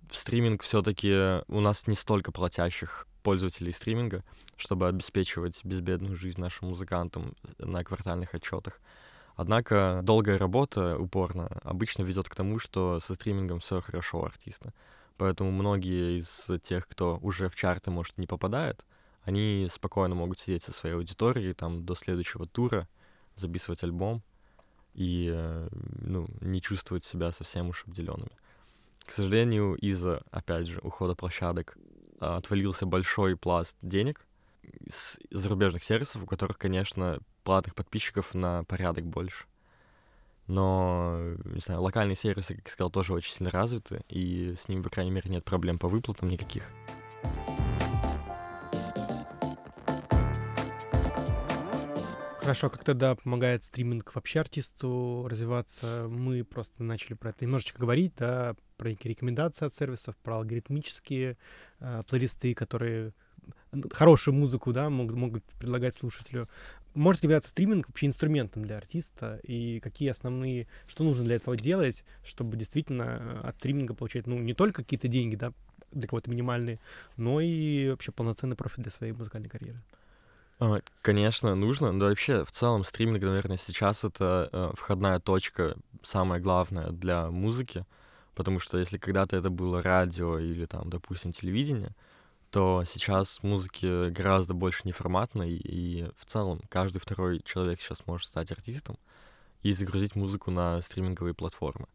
В 0.09 0.15
стриминг 0.15 0.63
все-таки 0.63 1.41
у 1.47 1.59
нас 1.59 1.87
не 1.87 1.95
столько 1.95 2.31
платящих 2.31 3.07
пользователей 3.23 3.71
стриминга, 3.71 4.23
чтобы 4.57 4.87
обеспечивать 4.87 5.63
безбедную 5.63 6.15
жизнь 6.15 6.41
нашим 6.41 6.69
музыкантам 6.69 7.35
на 7.57 7.83
квартальных 7.83 8.35
отчетах. 8.35 8.79
Однако 9.35 10.01
долгая 10.03 10.37
работа 10.37 10.97
упорно 10.97 11.47
обычно 11.63 12.03
ведет 12.03 12.27
к 12.27 12.35
тому, 12.35 12.59
что 12.59 12.99
со 12.99 13.13
стримингом 13.13 13.59
все 13.59 13.81
хорошо 13.81 14.19
у 14.19 14.25
артиста. 14.25 14.73
Поэтому 15.17 15.51
многие 15.51 16.19
из 16.19 16.49
тех, 16.63 16.87
кто 16.87 17.17
уже 17.21 17.47
в 17.47 17.55
чарты, 17.55 17.91
может, 17.91 18.17
не 18.17 18.27
попадает, 18.27 18.85
они 19.23 19.67
спокойно 19.71 20.15
могут 20.15 20.39
сидеть 20.39 20.63
со 20.63 20.73
своей 20.73 20.95
аудиторией 20.95 21.53
там 21.53 21.85
до 21.85 21.95
следующего 21.95 22.47
тура, 22.47 22.87
записывать 23.35 23.83
альбом 23.83 24.21
и 24.93 25.31
э, 25.33 25.67
ну, 26.01 26.27
не 26.41 26.61
чувствовать 26.61 27.03
себя 27.03 27.31
совсем 27.31 27.69
уж 27.69 27.85
обделенными. 27.85 28.31
К 29.05 29.11
сожалению, 29.11 29.75
из-за, 29.75 30.21
опять 30.31 30.67
же, 30.67 30.79
ухода 30.81 31.15
площадок 31.15 31.77
а, 32.19 32.37
отвалился 32.37 32.85
большой 32.85 33.35
пласт 33.35 33.75
денег 33.81 34.25
с 34.87 35.17
зарубежных 35.31 35.83
сервисов, 35.83 36.23
у 36.23 36.25
которых, 36.25 36.57
конечно, 36.57 37.19
платных 37.43 37.75
подписчиков 37.75 38.33
на 38.33 38.63
порядок 38.63 39.05
больше. 39.05 39.45
Но, 40.47 41.17
не 41.45 41.59
знаю, 41.59 41.81
локальные 41.81 42.15
сервисы, 42.15 42.55
как 42.55 42.67
я 42.67 42.71
сказал, 42.71 42.91
тоже 42.91 43.13
очень 43.13 43.33
сильно 43.33 43.51
развиты, 43.51 44.03
и 44.09 44.55
с 44.57 44.67
ними, 44.67 44.81
по 44.81 44.89
крайней 44.89 45.11
мере, 45.11 45.29
нет 45.29 45.43
проблем 45.43 45.79
по 45.79 45.87
выплатам 45.87 46.29
никаких. 46.29 46.63
Хорошо, 52.41 52.71
как 52.71 52.83
тогда 52.83 53.13
помогает 53.13 53.63
стриминг 53.63 54.15
вообще 54.15 54.39
артисту 54.39 55.27
развиваться? 55.29 56.07
Мы 56.09 56.43
просто 56.43 56.81
начали 56.81 57.13
про 57.13 57.29
это 57.29 57.45
немножечко 57.45 57.79
говорить, 57.79 58.13
да, 58.17 58.55
про 58.77 58.89
некие 58.89 59.11
рекомендации 59.11 59.67
от 59.67 59.75
сервисов, 59.75 60.17
про 60.17 60.37
алгоритмические 60.37 61.37
э, 61.79 62.03
плейлисты, 62.09 62.55
которые 62.55 63.13
хорошую 63.91 64.33
музыку, 64.33 64.73
да, 64.73 64.89
могут, 64.89 65.15
могут 65.15 65.43
предлагать 65.59 65.95
слушателю. 65.95 66.49
Может 66.95 67.21
являться 67.21 67.51
стриминг 67.51 67.87
вообще 67.87 68.07
инструментом 68.07 68.65
для 68.65 68.77
артиста? 68.77 69.39
И 69.43 69.79
какие 69.79 70.09
основные, 70.09 70.67
что 70.87 71.03
нужно 71.03 71.23
для 71.25 71.35
этого 71.35 71.55
делать, 71.55 72.03
чтобы 72.23 72.57
действительно 72.57 73.03
э, 73.03 73.49
от 73.49 73.57
стриминга 73.57 73.93
получать, 73.93 74.25
ну, 74.25 74.39
не 74.39 74.55
только 74.55 74.81
какие-то 74.81 75.07
деньги, 75.07 75.35
да, 75.35 75.53
для 75.91 76.07
кого-то 76.07 76.31
минимальные, 76.31 76.79
но 77.17 77.39
и 77.39 77.89
вообще 77.89 78.11
полноценный 78.11 78.55
профит 78.55 78.79
для 78.79 78.91
своей 78.91 79.13
музыкальной 79.13 79.49
карьеры? 79.49 79.79
А, 80.61 80.81
конечно, 81.01 81.55
нужно. 81.55 81.97
Да 81.99 82.05
вообще, 82.07 82.45
в 82.45 82.51
целом, 82.51 82.83
стриминг, 82.83 83.23
наверное, 83.23 83.57
сейчас 83.57 84.03
это 84.03 84.47
э, 84.51 84.71
входная 84.75 85.19
точка, 85.19 85.75
самая 86.03 86.39
главная 86.39 86.91
для 86.91 87.31
музыки, 87.31 87.83
потому 88.35 88.59
что 88.59 88.77
если 88.77 88.99
когда-то 88.99 89.35
это 89.35 89.49
было 89.49 89.81
радио 89.81 90.37
или 90.37 90.65
там, 90.65 90.89
допустим, 90.91 91.31
телевидение, 91.31 91.95
то 92.51 92.83
сейчас 92.85 93.43
музыки 93.43 94.09
гораздо 94.11 94.53
больше 94.53 94.83
неформатной, 94.85 95.51
и 95.53 96.09
в 96.17 96.25
целом 96.25 96.61
каждый 96.69 96.99
второй 96.99 97.41
человек 97.45 97.81
сейчас 97.81 98.05
может 98.07 98.27
стать 98.27 98.51
артистом 98.51 98.97
и 99.63 99.73
загрузить 99.73 100.15
музыку 100.15 100.51
на 100.51 100.81
стриминговые 100.81 101.33
платформы. 101.35 101.87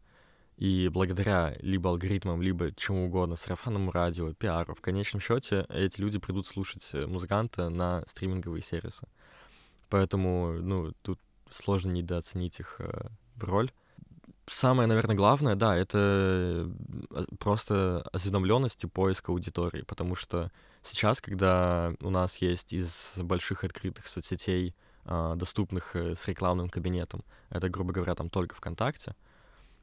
И 0.57 0.89
благодаря 0.89 1.55
либо 1.59 1.91
алгоритмам, 1.91 2.41
либо 2.41 2.73
чему 2.73 3.05
угодно, 3.05 3.35
сарафанному 3.35 3.91
радио, 3.91 4.33
пиару, 4.33 4.73
в 4.73 4.81
конечном 4.81 5.21
счете 5.21 5.67
эти 5.69 6.01
люди 6.01 6.17
придут 6.17 6.47
слушать 6.47 6.89
э, 6.93 7.05
музыканта 7.05 7.69
на 7.69 8.03
стриминговые 8.07 8.63
сервисы. 8.63 9.07
Поэтому, 9.87 10.53
ну, 10.53 10.93
тут 11.03 11.19
сложно 11.51 11.91
недооценить 11.91 12.59
их 12.59 12.77
э, 12.79 13.07
роль. 13.39 13.71
Самое, 14.47 14.87
наверное, 14.87 15.15
главное, 15.15 15.55
да, 15.55 15.77
это 15.77 16.67
э, 17.11 17.25
просто 17.37 18.01
осведомленность 18.11 18.83
и 18.83 18.87
поиск 18.87 19.29
аудитории, 19.29 19.83
потому 19.83 20.15
что 20.15 20.51
сейчас, 20.81 21.21
когда 21.21 21.93
у 22.01 22.09
нас 22.09 22.37
есть 22.37 22.73
из 22.73 23.13
больших 23.17 23.63
открытых 23.63 24.07
соцсетей, 24.07 24.73
э, 25.05 25.33
доступных 25.35 25.95
с 25.95 26.27
рекламным 26.27 26.69
кабинетом, 26.69 27.23
это, 27.51 27.69
грубо 27.69 27.93
говоря, 27.93 28.15
там 28.15 28.31
только 28.31 28.55
ВКонтакте, 28.55 29.11
а, 29.11 29.26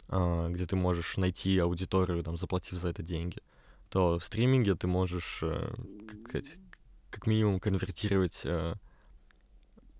где 0.09 0.67
ты 0.67 0.77
можешь 0.77 1.17
найти 1.17 1.59
аудиторию, 1.59 2.23
там, 2.23 2.37
заплатив 2.37 2.79
за 2.79 2.91
это 2.91 3.03
деньги, 3.03 3.39
то 3.89 4.19
в 4.19 4.25
стриминге 4.25 4.75
ты 4.75 4.87
можешь 4.87 5.41
э, 5.43 5.75
как, 6.31 6.43
как 7.11 7.27
минимум 7.27 7.61
конвертировать 7.61 8.43
э, 8.45 8.75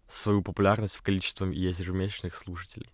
свою 0.07 0.43
популярность 0.43 0.97
в 0.97 1.03
количество 1.03 1.47
ежемесячных 1.47 2.35
слушателей. 2.35 2.91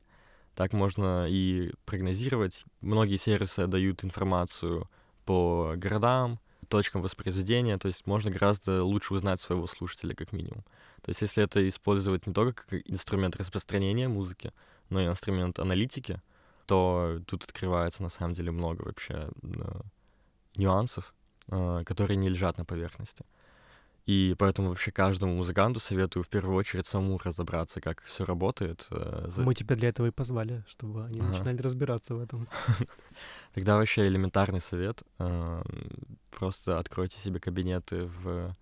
Так 0.55 0.73
можно 0.73 1.27
и 1.29 1.73
прогнозировать. 1.87 2.65
Многие 2.81 3.17
сервисы 3.17 3.67
дают 3.67 4.05
информацию 4.05 4.89
по 5.25 5.75
городам, 5.77 6.39
точкам 6.69 7.03
воспроизведения, 7.03 7.79
то 7.79 7.87
есть 7.87 8.07
можно 8.07 8.31
гораздо 8.31 8.85
лучше 8.85 9.15
узнать 9.15 9.41
своего 9.41 9.67
слушателя 9.67 10.15
как 10.15 10.33
минимум. 10.33 10.65
То 11.03 11.09
есть 11.09 11.23
если 11.23 11.43
это 11.43 11.67
использовать 11.69 12.27
не 12.27 12.33
только 12.33 12.65
как 12.67 12.81
инструмент 12.85 13.37
распространения 13.37 14.09
музыки, 14.09 14.53
но 14.89 15.01
и 15.01 15.07
инструмент 15.07 15.59
аналитики, 15.59 16.21
то 16.71 17.19
тут 17.27 17.45
открывается 17.45 18.03
на 18.03 18.11
самом 18.11 18.35
деле 18.35 18.53
много 18.53 18.83
вообще 18.83 19.29
нюансов, 20.55 21.13
э, 21.49 21.83
которые 21.85 22.17
не 22.17 22.29
лежат 22.29 22.59
на 22.59 22.65
поверхности. 22.65 23.25
И 24.07 24.37
поэтому 24.39 24.69
вообще 24.69 24.93
каждому 24.93 25.35
музыканту 25.35 25.81
советую 25.81 26.23
в 26.23 26.29
первую 26.29 26.57
очередь 26.57 26.87
самому 26.87 27.19
разобраться, 27.25 27.81
как 27.81 28.03
все 28.03 28.25
работает. 28.25 28.87
Э, 28.91 29.29
Мы 29.39 29.55
тебя 29.55 29.75
для 29.75 29.89
этого 29.89 30.07
и 30.07 30.11
позвали, 30.13 30.63
чтобы 30.69 31.07
они 31.07 31.21
ага. 31.21 31.31
начинали 31.31 31.63
разбираться 31.63 32.15
в 32.15 32.21
этом. 32.21 32.49
Тогда 33.55 33.77
вообще 33.77 34.07
элементарный 34.07 34.61
совет. 34.61 35.03
Э, 35.19 35.63
просто 36.31 36.79
откройте 36.79 37.19
себе 37.19 37.41
кабинеты 37.41 38.07
в 38.23 38.57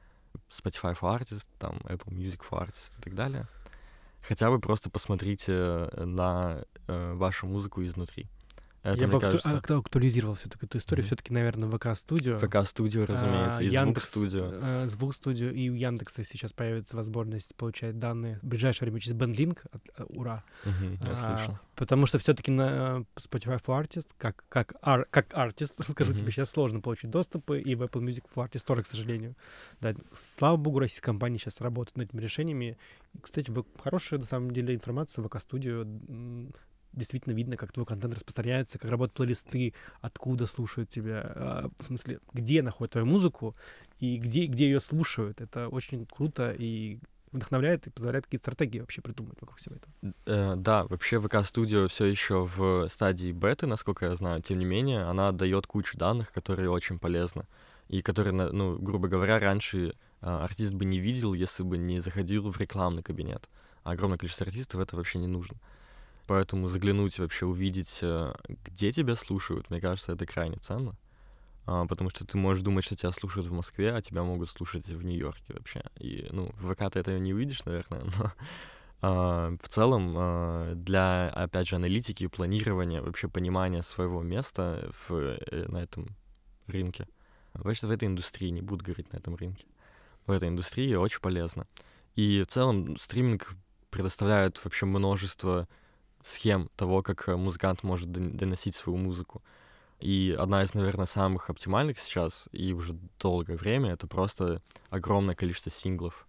Spotify 0.50 0.98
for 0.98 1.18
Artists, 1.18 1.46
там 1.58 1.76
Apple 1.84 2.12
Music 2.12 2.40
for 2.50 2.58
Artists 2.58 2.98
и 2.98 3.02
так 3.02 3.14
далее 3.14 3.46
хотя 4.28 4.50
бы 4.50 4.60
просто 4.60 4.90
посмотрите 4.90 5.52
э, 5.52 6.04
на 6.04 6.64
э, 6.88 7.14
вашу 7.14 7.46
музыку 7.46 7.84
изнутри. 7.84 8.26
Это, 8.82 9.00
Я 9.00 9.08
бы 9.08 9.20
кажется... 9.20 9.56
акту- 9.56 9.78
актуализировал 9.78 10.34
все-таки 10.34 10.66
эту 10.66 10.78
историю. 10.78 11.04
Mm-hmm. 11.04 11.06
Все-таки, 11.08 11.32
наверное, 11.32 11.68
ВК-студио. 11.68 12.38
ВК-студио, 12.38 13.06
разумеется, 13.06 13.58
а, 13.58 13.62
и 13.62 13.68
Звук-студио. 13.68 14.50
Э, 14.52 14.86
Звук-студио, 14.86 15.48
и 15.50 15.68
у 15.68 15.74
Яндекса 15.74 16.24
сейчас 16.24 16.52
появится 16.52 16.96
возможность 16.96 17.56
получать 17.56 17.98
данные 17.98 18.38
в 18.40 18.46
ближайшее 18.46 18.86
время 18.86 19.00
через 19.00 19.16
BandLink. 19.16 19.58
Э, 19.96 20.04
ура! 20.08 20.44
Mm-hmm, 20.64 21.06
я 21.06 21.12
а, 21.12 21.36
слышал. 21.36 21.58
Потому 21.74 22.06
что 22.06 22.18
все-таки 22.18 22.52
на 22.52 23.04
Spotify 23.16 23.60
for 23.60 23.82
Artists, 23.82 24.10
как, 24.16 24.44
как, 24.48 24.74
ар, 24.80 25.06
как 25.10 25.34
артист, 25.34 25.74
скажу 25.88 26.12
mm-hmm. 26.12 26.16
тебе, 26.16 26.30
сейчас 26.30 26.50
сложно 26.50 26.80
получить 26.80 27.10
доступы, 27.10 27.60
и 27.60 27.74
в 27.74 27.82
Apple 27.82 28.02
Music 28.02 28.24
for 28.34 28.48
Artists 28.48 28.64
тоже, 28.64 28.84
к 28.84 28.86
сожалению. 28.86 29.34
Да, 29.80 29.94
слава 30.12 30.56
богу, 30.56 30.78
российские 30.78 31.06
компании 31.06 31.38
сейчас 31.38 31.60
работают 31.60 31.96
над 31.96 32.08
этими 32.10 32.20
решениями. 32.20 32.78
И, 33.12 33.18
кстати, 33.18 33.52
хорошая, 33.82 34.20
на 34.20 34.26
самом 34.26 34.52
деле, 34.52 34.74
информация 34.74 35.22
в 35.22 35.26
ВК-студио 35.26 35.84
действительно 36.98 37.32
видно, 37.32 37.56
как 37.56 37.72
твой 37.72 37.86
контент 37.86 38.14
распространяется, 38.14 38.78
как 38.78 38.90
работают 38.90 39.16
плейлисты, 39.16 39.74
откуда 40.00 40.46
слушают 40.46 40.88
тебя, 40.88 41.22
а, 41.24 41.70
в 41.78 41.84
смысле, 41.84 42.20
где 42.32 42.62
находят 42.62 42.92
твою 42.92 43.06
музыку 43.06 43.56
и 43.98 44.16
где, 44.18 44.46
где 44.46 44.66
ее 44.66 44.80
слушают. 44.80 45.40
Это 45.40 45.68
очень 45.68 46.06
круто 46.06 46.54
и 46.56 46.98
вдохновляет 47.32 47.86
и 47.86 47.90
позволяет 47.90 48.24
какие-то 48.24 48.44
стратегии 48.44 48.80
вообще 48.80 49.02
придумать 49.02 49.40
вокруг 49.40 49.58
всего 49.58 49.76
этого. 49.76 50.14
Э, 50.26 50.54
да, 50.56 50.84
вообще 50.84 51.20
ВК 51.20 51.34
Studio 51.36 51.88
все 51.88 52.06
еще 52.06 52.44
в 52.44 52.88
стадии 52.88 53.32
беты, 53.32 53.66
насколько 53.66 54.06
я 54.06 54.14
знаю. 54.14 54.42
Тем 54.42 54.58
не 54.58 54.64
менее, 54.64 55.02
она 55.02 55.32
дает 55.32 55.66
кучу 55.66 55.98
данных, 55.98 56.32
которые 56.32 56.70
очень 56.70 56.98
полезны. 56.98 57.46
И 57.88 58.02
которые, 58.02 58.32
ну, 58.32 58.78
грубо 58.78 59.08
говоря, 59.08 59.38
раньше 59.38 59.94
а, 60.20 60.44
артист 60.44 60.74
бы 60.74 60.84
не 60.84 60.98
видел, 60.98 61.34
если 61.34 61.62
бы 61.62 61.78
не 61.78 62.00
заходил 62.00 62.50
в 62.50 62.60
рекламный 62.60 63.02
кабинет. 63.02 63.48
А 63.82 63.92
огромное 63.92 64.18
количество 64.18 64.46
артистов 64.46 64.80
это 64.80 64.96
вообще 64.96 65.18
не 65.18 65.26
нужно. 65.26 65.56
Поэтому 66.28 66.68
заглянуть 66.68 67.18
вообще, 67.18 67.46
увидеть, 67.46 68.00
э, 68.02 68.34
где 68.66 68.92
тебя 68.92 69.16
слушают, 69.16 69.70
мне 69.70 69.80
кажется, 69.80 70.12
это 70.12 70.26
крайне 70.26 70.58
ценно. 70.58 70.94
А, 71.64 71.86
потому 71.86 72.10
что 72.10 72.26
ты 72.26 72.36
можешь 72.36 72.62
думать, 72.62 72.84
что 72.84 72.96
тебя 72.96 73.12
слушают 73.12 73.48
в 73.48 73.52
Москве, 73.52 73.94
а 73.94 74.02
тебя 74.02 74.22
могут 74.22 74.50
слушать 74.50 74.86
в 74.86 75.02
Нью-Йорке 75.02 75.54
вообще. 75.54 75.82
И, 75.96 76.28
ну, 76.30 76.52
в 76.58 76.74
ВК 76.74 76.92
ты 76.92 77.00
это 77.00 77.18
не 77.18 77.32
увидишь, 77.32 77.64
наверное, 77.64 78.04
но 78.18 78.32
а, 79.00 79.56
в 79.62 79.68
целом 79.70 80.14
а, 80.18 80.74
для, 80.74 81.30
опять 81.30 81.66
же, 81.66 81.76
аналитики, 81.76 82.26
планирования, 82.26 83.00
вообще 83.00 83.28
понимания 83.28 83.80
своего 83.80 84.22
места 84.22 84.92
в, 85.08 85.14
э, 85.14 85.66
на 85.68 85.78
этом 85.78 86.14
рынке, 86.66 87.08
вообще 87.54 87.86
в 87.86 87.90
этой 87.90 88.06
индустрии, 88.06 88.50
не 88.50 88.60
буду 88.60 88.84
говорить 88.84 89.10
на 89.14 89.16
этом 89.16 89.34
рынке, 89.34 89.64
в 90.26 90.30
этой 90.30 90.50
индустрии 90.50 90.94
очень 90.94 91.20
полезно. 91.20 91.66
И 92.16 92.42
в 92.42 92.52
целом 92.52 92.98
стриминг 92.98 93.54
предоставляет 93.88 94.62
вообще 94.62 94.84
множество 94.84 95.66
схем 96.28 96.70
того, 96.76 97.02
как 97.02 97.28
э, 97.28 97.36
музыкант 97.36 97.82
может 97.82 98.10
доносить 98.10 98.74
свою 98.74 98.98
музыку. 98.98 99.42
И 99.98 100.36
одна 100.38 100.62
из, 100.62 100.74
наверное, 100.74 101.06
самых 101.06 101.50
оптимальных 101.50 101.98
сейчас 101.98 102.48
и 102.52 102.72
уже 102.72 102.96
долгое 103.18 103.56
время— 103.56 103.92
это 103.92 104.06
просто 104.06 104.62
огромное 104.90 105.34
количество 105.34 105.72
синглов. 105.72 106.28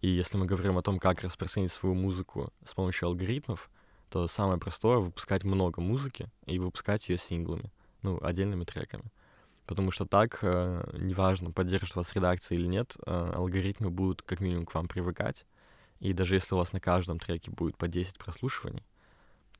И 0.00 0.08
если 0.08 0.38
мы 0.38 0.46
говорим 0.46 0.76
о 0.76 0.82
том, 0.82 0.98
как 0.98 1.22
распространить 1.22 1.70
свою 1.70 1.94
музыку 1.94 2.52
с 2.64 2.74
помощью 2.74 3.08
алгоритмов, 3.08 3.70
то 4.10 4.26
самое 4.26 4.58
простое— 4.58 4.98
выпускать 4.98 5.44
много 5.44 5.80
музыки 5.80 6.28
и 6.46 6.58
выпускать 6.58 7.08
ее 7.08 7.18
синглами, 7.18 7.70
ну, 8.02 8.18
отдельными 8.22 8.64
треками. 8.64 9.04
Потому 9.66 9.90
что 9.90 10.06
так, 10.06 10.38
э, 10.42 10.90
неважно, 10.98 11.50
поддержит 11.50 11.96
вас 11.96 12.14
редакция 12.14 12.56
или 12.56 12.66
нет, 12.66 12.96
э, 13.04 13.32
алгоритмы 13.34 13.90
будут 13.90 14.22
как 14.22 14.40
минимум 14.40 14.64
к 14.64 14.74
вам 14.74 14.88
привыкать. 14.88 15.44
И 16.00 16.12
даже 16.12 16.34
если 16.34 16.54
у 16.54 16.58
вас 16.58 16.72
на 16.72 16.80
каждом 16.80 17.18
треке 17.18 17.50
будет 17.50 17.76
по 17.76 17.88
10 17.88 18.18
прослушиваний, 18.18 18.84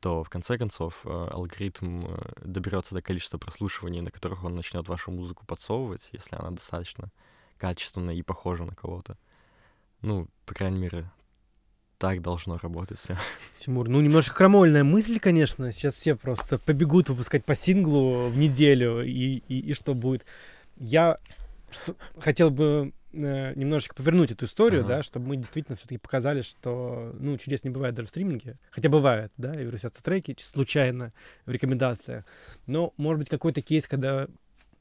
то 0.00 0.22
в 0.22 0.28
конце 0.28 0.58
концов 0.58 1.00
э, 1.04 1.08
алгоритм 1.08 2.06
э, 2.06 2.32
доберется 2.44 2.94
до 2.94 3.02
количества 3.02 3.38
прослушиваний, 3.38 4.00
на 4.00 4.10
которых 4.10 4.44
он 4.44 4.54
начнет 4.54 4.88
вашу 4.88 5.10
музыку 5.10 5.44
подсовывать, 5.46 6.08
если 6.12 6.36
она 6.36 6.50
достаточно 6.50 7.10
качественная 7.58 8.14
и 8.14 8.22
похожа 8.22 8.64
на 8.64 8.74
кого-то. 8.74 9.16
Ну, 10.02 10.28
по 10.44 10.54
крайней 10.54 10.78
мере, 10.78 11.10
так 11.98 12.20
должно 12.20 12.58
работать 12.58 12.98
все. 12.98 13.16
Тимур, 13.54 13.88
ну 13.88 14.00
немножко 14.00 14.34
крамольная 14.34 14.84
мысль, 14.84 15.18
конечно. 15.18 15.72
Сейчас 15.72 15.94
все 15.94 16.14
просто 16.14 16.58
побегут 16.58 17.08
выпускать 17.08 17.44
по 17.44 17.54
синглу 17.54 18.28
в 18.28 18.36
неделю, 18.36 19.02
и, 19.02 19.36
и, 19.48 19.58
и 19.70 19.72
что 19.72 19.94
будет. 19.94 20.24
Я 20.76 21.18
что, 21.70 21.96
хотел 22.18 22.50
бы 22.50 22.92
э, 23.16 23.54
немножечко 23.54 23.94
повернуть 23.94 24.30
эту 24.30 24.44
историю, 24.44 24.80
ага. 24.80 24.88
да, 24.88 25.02
чтобы 25.02 25.28
мы 25.28 25.36
действительно 25.36 25.76
все-таки 25.76 25.98
показали, 25.98 26.42
что, 26.42 27.14
ну, 27.18 27.36
чудес 27.38 27.64
не 27.64 27.70
бывает 27.70 27.94
даже 27.94 28.06
в 28.06 28.10
стриминге. 28.10 28.58
Хотя 28.70 28.88
бывает, 28.88 29.32
да, 29.36 29.58
и 29.58 29.64
вирусятся 29.64 30.02
треки 30.02 30.36
случайно 30.38 31.12
в 31.46 31.50
рекомендациях. 31.50 32.24
Но, 32.66 32.92
может 32.96 33.18
быть, 33.18 33.28
какой-то 33.28 33.62
кейс, 33.62 33.86
когда 33.86 34.28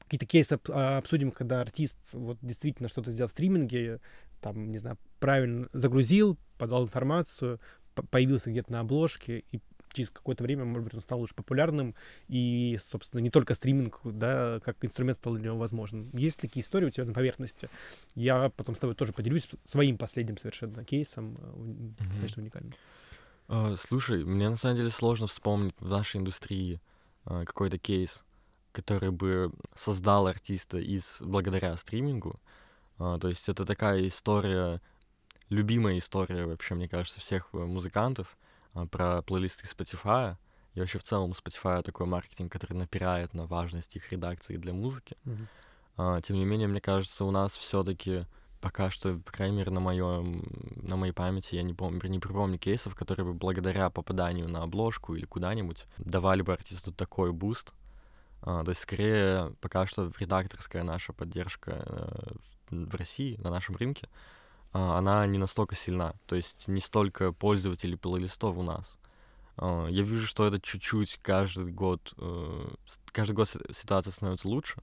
какие-то 0.04 0.26
кейсы 0.26 0.58
а, 0.68 0.98
обсудим, 0.98 1.32
когда 1.32 1.60
артист 1.60 1.98
вот 2.12 2.38
действительно 2.40 2.88
что-то 2.88 3.10
сделал 3.10 3.28
в 3.28 3.32
стриминге, 3.32 4.00
там, 4.40 4.70
не 4.70 4.78
знаю, 4.78 4.98
правильно 5.18 5.68
загрузил, 5.72 6.38
подал 6.58 6.84
информацию, 6.84 7.60
появился 8.10 8.50
где-то 8.50 8.72
на 8.72 8.80
обложке, 8.80 9.42
и 9.50 9.60
через 9.96 10.10
какое-то 10.10 10.44
время, 10.44 10.64
может 10.64 10.84
быть, 10.84 10.94
он 10.94 11.00
стал 11.00 11.20
уже 11.20 11.34
популярным, 11.34 11.94
и, 12.28 12.78
собственно, 12.82 13.20
не 13.20 13.30
только 13.30 13.54
стриминг, 13.54 14.00
да, 14.04 14.60
как 14.64 14.76
инструмент 14.84 15.16
стал 15.16 15.34
для 15.34 15.46
него 15.46 15.58
возможным. 15.58 16.10
Есть 16.12 16.38
такие 16.40 16.62
истории 16.62 16.86
у 16.86 16.90
тебя 16.90 17.06
на 17.06 17.12
поверхности? 17.12 17.68
Я 18.14 18.50
потом 18.50 18.74
с 18.74 18.78
тобой 18.78 18.94
тоже 18.94 19.12
поделюсь 19.12 19.48
своим 19.64 19.98
последним 19.98 20.36
совершенно 20.36 20.84
кейсом, 20.84 21.34
mm-hmm. 21.34 22.08
достаточно 22.08 22.42
уникальным. 22.42 22.74
Uh, 23.48 23.76
слушай, 23.78 24.24
мне 24.24 24.50
на 24.50 24.56
самом 24.56 24.76
деле 24.76 24.90
сложно 24.90 25.28
вспомнить 25.28 25.74
в 25.78 25.88
нашей 25.88 26.18
индустрии 26.18 26.80
uh, 27.24 27.44
какой-то 27.44 27.78
кейс, 27.78 28.24
который 28.72 29.12
бы 29.12 29.52
создал 29.74 30.26
артиста 30.26 30.78
из 30.78 31.22
благодаря 31.22 31.76
стримингу. 31.76 32.40
Uh, 32.98 33.18
то 33.20 33.28
есть 33.28 33.48
это 33.48 33.64
такая 33.64 34.06
история, 34.08 34.80
любимая 35.48 35.98
история 35.98 36.44
вообще, 36.44 36.74
мне 36.74 36.88
кажется, 36.88 37.20
всех 37.20 37.50
э, 37.52 37.58
музыкантов, 37.58 38.36
а, 38.36 38.45
про 38.90 39.22
плейлисты 39.22 39.66
Spotify. 39.66 40.36
И 40.74 40.80
вообще 40.80 40.98
в 40.98 41.02
целом 41.02 41.32
Spotify 41.32 41.82
такой 41.82 42.06
маркетинг, 42.06 42.52
который 42.52 42.74
напирает 42.74 43.32
на 43.34 43.46
важность 43.46 43.96
их 43.96 44.12
редакции 44.12 44.56
для 44.56 44.74
музыки. 44.74 45.16
Mm-hmm. 45.24 46.22
Тем 46.22 46.36
не 46.36 46.44
менее, 46.44 46.68
мне 46.68 46.82
кажется, 46.82 47.24
у 47.24 47.30
нас 47.30 47.56
все-таки 47.56 48.26
пока 48.60 48.90
что, 48.90 49.16
по 49.18 49.32
крайней 49.32 49.56
мере, 49.56 49.70
на 49.70 49.80
моем, 49.80 50.42
на 50.82 50.96
моей 50.96 51.12
памяти, 51.12 51.54
я 51.54 51.62
не 51.62 51.72
помню, 51.72 52.00
не 52.08 52.18
припомню 52.18 52.58
кейсов, 52.58 52.94
которые 52.94 53.24
бы 53.24 53.32
благодаря 53.32 53.90
попаданию 53.90 54.48
на 54.48 54.62
обложку 54.64 55.14
или 55.14 55.24
куда-нибудь 55.24 55.86
давали 55.98 56.42
бы 56.42 56.52
артисту 56.52 56.92
такой 56.92 57.32
буст. 57.32 57.72
Uh, 58.42 58.64
то 58.64 58.70
есть, 58.70 58.82
скорее, 58.82 59.54
пока 59.60 59.86
что 59.86 60.12
редакторская 60.18 60.82
наша 60.82 61.12
поддержка 61.12 61.70
uh, 61.70 62.40
в 62.70 62.94
России, 62.94 63.36
на 63.38 63.50
нашем 63.50 63.76
рынке, 63.76 64.08
а, 64.08 64.16
она 64.76 65.26
не 65.26 65.38
настолько 65.38 65.74
сильна. 65.74 66.14
То 66.26 66.36
есть 66.36 66.68
не 66.68 66.80
столько 66.80 67.32
пользователей 67.32 67.96
плейлистов 67.96 68.56
у 68.56 68.62
нас. 68.62 68.98
А, 69.56 69.86
я 69.86 70.02
вижу, 70.02 70.26
что 70.26 70.46
это 70.46 70.60
чуть-чуть 70.60 71.18
каждый 71.22 71.72
год, 71.72 72.14
э, 72.18 72.68
каждый 73.06 73.32
год 73.32 73.48
ситуация 73.72 74.10
становится 74.10 74.48
лучше, 74.48 74.82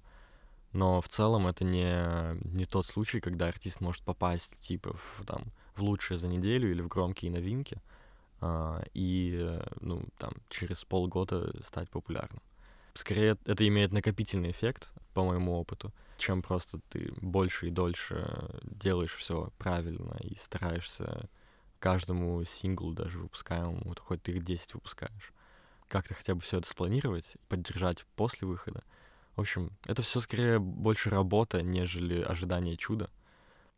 но 0.72 1.02
в 1.02 1.08
целом 1.08 1.48
это 1.48 1.64
не, 1.64 2.36
не 2.56 2.66
тот 2.66 2.86
случай, 2.86 3.20
когда 3.20 3.48
артист 3.48 3.82
может 3.82 4.04
попасть 4.04 4.58
типа 4.58 4.94
в, 4.94 5.26
там, 5.26 5.46
в 5.76 5.84
лучшее 5.84 6.18
за 6.18 6.28
неделю 6.28 6.72
или 6.72 6.82
в 6.82 6.88
громкие 6.88 7.32
новинки 7.32 7.82
а, 8.42 8.84
и 8.94 9.60
ну, 9.82 10.04
там, 10.18 10.34
через 10.50 10.84
полгода 10.84 11.54
стать 11.64 11.90
популярным. 11.90 12.42
Скорее, 12.96 13.38
это 13.46 13.68
имеет 13.68 13.92
накопительный 13.92 14.52
эффект, 14.52 14.92
по 15.14 15.24
моему 15.24 15.60
опыту 15.60 15.92
чем 16.24 16.42
просто 16.42 16.80
ты 16.90 17.14
больше 17.22 17.68
и 17.68 17.72
дольше 17.72 18.60
делаешь 18.64 19.16
все 19.16 19.52
правильно 19.58 20.18
и 20.22 20.36
стараешься 20.36 21.30
каждому 21.80 22.46
синглу, 22.46 22.94
даже 22.94 23.20
выпускаемому, 23.20 23.94
хоть 24.00 24.24
ты 24.24 24.32
их 24.32 24.46
10 24.46 24.76
выпускаешь, 24.76 25.34
как-то 25.90 26.14
хотя 26.14 26.34
бы 26.34 26.40
все 26.40 26.60
это 26.60 26.70
спланировать, 26.70 27.36
поддержать 27.50 28.06
после 28.16 28.48
выхода. 28.48 28.84
В 29.36 29.42
общем, 29.42 29.72
это 29.86 30.02
все 30.02 30.22
скорее 30.22 30.60
больше 30.60 31.10
работа, 31.10 31.62
нежели 31.62 32.22
ожидание 32.22 32.78
чуда. 32.78 33.10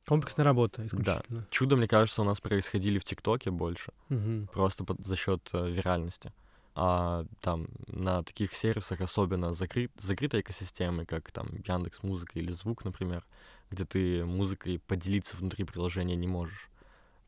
Комплексная 0.05 0.45
работа, 0.45 0.85
исключительно. 0.85 1.41
Да. 1.41 1.47
Чудо, 1.49 1.75
мне 1.77 1.87
кажется, 1.87 2.21
у 2.21 2.25
нас 2.25 2.39
происходили 2.39 2.99
в 2.99 3.03
ТикТоке 3.03 3.49
больше. 3.49 3.91
Угу. 4.11 4.49
Просто 4.53 4.83
под, 4.83 5.03
за 5.03 5.15
счет 5.15 5.49
э, 5.53 5.67
виральности 5.67 6.31
а 6.75 7.25
там 7.39 7.67
на 7.87 8.21
таких 8.23 8.53
сервисах, 8.53 9.01
особенно 9.01 9.53
закрыт, 9.53 9.91
закрытой 9.97 10.41
экосистемы, 10.41 11.05
как 11.05 11.31
там 11.31 11.47
Яндекс 11.65 12.03
Музыка 12.03 12.37
или 12.37 12.51
Звук, 12.51 12.83
например, 12.83 13.25
где 13.71 13.85
ты 13.85 14.25
музыкой 14.25 14.79
поделиться 14.79 15.37
внутри 15.37 15.63
приложения 15.63 16.15
не 16.15 16.27
можешь, 16.27 16.69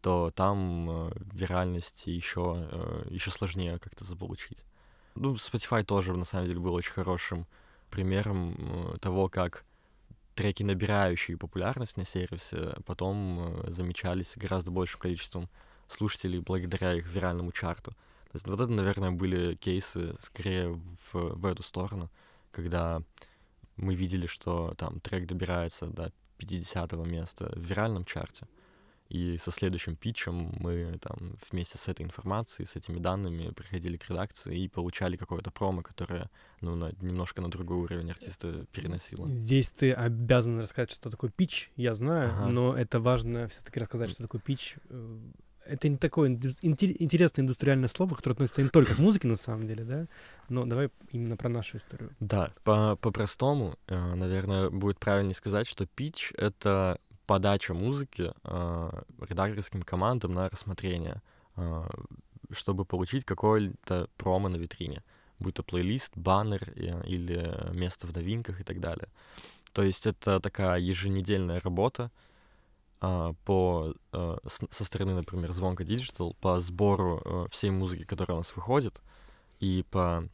то 0.01 0.31
там 0.35 0.89
э, 0.89 1.11
виральность 1.33 2.07
еще, 2.07 2.67
э, 2.71 3.07
еще 3.09 3.31
сложнее 3.31 3.79
как-то 3.79 4.03
заполучить. 4.03 4.63
Ну, 5.15 5.33
Spotify 5.33 5.83
тоже, 5.83 6.13
на 6.13 6.25
самом 6.25 6.47
деле, 6.47 6.59
был 6.59 6.73
очень 6.73 6.91
хорошим 6.91 7.47
примером 7.89 8.55
э, 8.59 8.97
того, 8.99 9.29
как 9.29 9.63
треки, 10.35 10.61
набирающие 10.61 11.37
популярность 11.37 11.97
на 11.97 12.05
сервисе, 12.05 12.75
потом 12.85 13.63
э, 13.65 13.71
замечались 13.71 14.35
гораздо 14.35 14.71
большим 14.71 14.99
количеством 14.99 15.49
слушателей 15.87 16.39
благодаря 16.39 16.93
их 16.93 17.07
виральному 17.07 17.51
чарту. 17.51 17.95
То 18.31 18.35
есть 18.35 18.47
вот 18.47 18.59
это, 18.59 18.71
наверное, 18.71 19.11
были 19.11 19.55
кейсы 19.55 20.15
скорее 20.19 20.73
в, 21.11 21.13
в 21.13 21.45
эту 21.45 21.63
сторону, 21.63 22.09
когда 22.51 23.01
мы 23.77 23.95
видели, 23.95 24.27
что 24.27 24.73
там 24.77 24.99
трек 24.99 25.27
добирается 25.27 25.87
до 25.87 26.11
50 26.37 26.91
места 26.93 27.51
в 27.55 27.61
виральном 27.61 28.05
чарте, 28.05 28.47
и 29.09 29.37
со 29.37 29.51
следующим 29.51 29.95
питчем 29.95 30.51
мы 30.59 30.97
там 31.01 31.37
вместе 31.49 31.77
с 31.77 31.87
этой 31.87 32.01
информацией, 32.03 32.65
с 32.65 32.75
этими 32.75 32.99
данными 32.99 33.51
приходили 33.51 33.95
к 33.95 34.09
редакции 34.09 34.63
и 34.63 34.67
получали 34.67 35.15
какое-то 35.15 35.49
промо, 35.49 35.81
которое 35.81 36.29
ну, 36.59 36.75
на, 36.75 36.91
немножко 37.01 37.41
на 37.41 37.49
другой 37.49 37.77
уровень 37.77 38.11
артиста 38.11 38.65
переносило. 38.73 39.27
Здесь 39.29 39.69
ты 39.69 39.93
обязан 39.93 40.59
рассказать, 40.59 40.91
что 40.91 41.09
такое 41.09 41.29
питч, 41.29 41.71
я 41.77 41.95
знаю, 41.95 42.31
ага. 42.33 42.47
но 42.47 42.77
это 42.77 42.99
важно 42.99 43.47
все-таки 43.47 43.79
рассказать, 43.79 44.11
что 44.11 44.23
такое 44.23 44.41
питч 44.41 44.75
э, 44.89 45.19
это 45.69 45.89
не 45.89 45.97
такое 45.97 46.29
интересное 46.29 47.43
индустриальное 47.43 47.87
слово, 47.87 48.15
которое 48.15 48.33
относится 48.33 48.63
не 48.63 48.69
только 48.69 48.95
к 48.95 48.99
музыке, 48.99 49.27
на 49.27 49.35
самом 49.35 49.67
деле, 49.67 49.83
да? 49.83 50.07
Но 50.49 50.65
давай 50.65 50.89
именно 51.11 51.37
про 51.37 51.49
нашу 51.49 51.77
историю. 51.77 52.11
Да, 52.19 52.51
по-простому, 52.63 53.77
э, 53.87 54.15
наверное, 54.15 54.69
будет 54.69 54.99
правильнее 54.99 55.33
сказать, 55.33 55.67
что 55.67 55.83
pitch— 55.85 56.33
это 56.37 56.99
подача 57.25 57.73
музыки 57.73 58.31
э, 58.43 58.91
редакторским 59.27 59.81
командам 59.81 60.33
на 60.33 60.49
рассмотрение, 60.49 61.21
э, 61.55 61.83
чтобы 62.51 62.85
получить 62.85 63.25
какое-то 63.25 64.07
промо 64.17 64.49
на 64.49 64.55
витрине, 64.55 65.03
будь 65.39 65.55
то 65.55 65.63
плейлист, 65.63 66.13
баннер 66.15 66.71
или 67.05 67.75
место 67.75 68.07
в 68.07 68.15
новинках 68.15 68.61
и 68.61 68.63
так 68.63 68.79
далее. 68.79 69.09
То 69.73 69.83
есть 69.83 70.07
это 70.07 70.39
такая 70.39 70.79
еженедельная 70.79 71.59
работа, 71.59 72.09
по, 72.99 73.93
а, 74.11 74.37
со 74.45 74.85
стороны, 74.85 75.13
например, 75.13 75.51
Звонка 75.51 75.83
Digital 75.83 76.35
по 76.41 76.59
сбору 76.59 77.21
а, 77.23 77.47
всей 77.49 77.69
музыки, 77.69 78.03
которая 78.03 78.35
у 78.35 78.39
нас 78.39 78.55
выходит, 78.55 79.01
и 79.59 79.85
по 79.91 80.27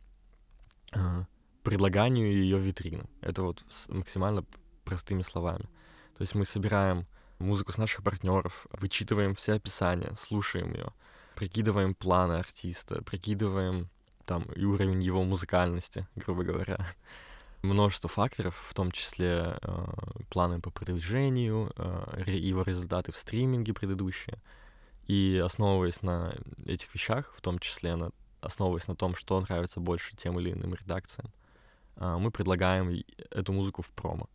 предлаганию 1.63 2.31
ее 2.31 2.59
витрины. 2.59 3.05
Это 3.21 3.41
вот 3.41 3.63
максимально 3.87 4.45
простыми 4.83 5.23
словами. 5.23 5.63
То 6.17 6.21
есть 6.21 6.35
мы 6.35 6.45
собираем 6.45 7.07
музыку 7.39 7.71
с 7.71 7.77
наших 7.77 8.03
партнеров, 8.03 8.67
вычитываем 8.71 9.33
все 9.33 9.53
описания, 9.53 10.13
слушаем 10.19 10.73
ее, 10.73 10.93
прикидываем 11.35 11.95
планы 11.95 12.33
артиста, 12.33 13.01
прикидываем 13.01 13.89
там 14.25 14.43
и 14.53 14.63
уровень 14.63 15.01
его 15.01 15.23
музыкальности, 15.23 16.07
грубо 16.15 16.43
говоря, 16.43 16.85
множество 17.63 18.09
факторов, 18.09 18.55
в 18.69 18.73
том 18.73 18.91
числе 18.91 19.57
э, 19.61 19.85
планы 20.29 20.59
по 20.59 20.69
продвижению, 20.69 21.71
э, 21.75 22.23
его 22.27 22.61
результаты 22.61 23.11
в 23.11 23.17
стриминге 23.17 23.73
предыдущие. 23.73 24.37
И 25.07 25.41
основываясь 25.43 26.01
на 26.01 26.35
этих 26.65 26.93
вещах, 26.93 27.33
в 27.35 27.41
том 27.41 27.59
числе 27.59 27.95
на, 27.95 28.11
основываясь 28.41 28.87
на 28.87 28.95
том, 28.95 29.15
что 29.15 29.39
нравится 29.39 29.79
больше 29.79 30.15
тем 30.15 30.39
или 30.39 30.51
иным 30.51 30.73
редакциям, 30.73 31.31
э, 31.95 32.17
мы 32.19 32.31
предлагаем 32.31 33.03
эту 33.31 33.53
музыку 33.53 33.81
в 33.81 33.89
промо. 33.89 34.29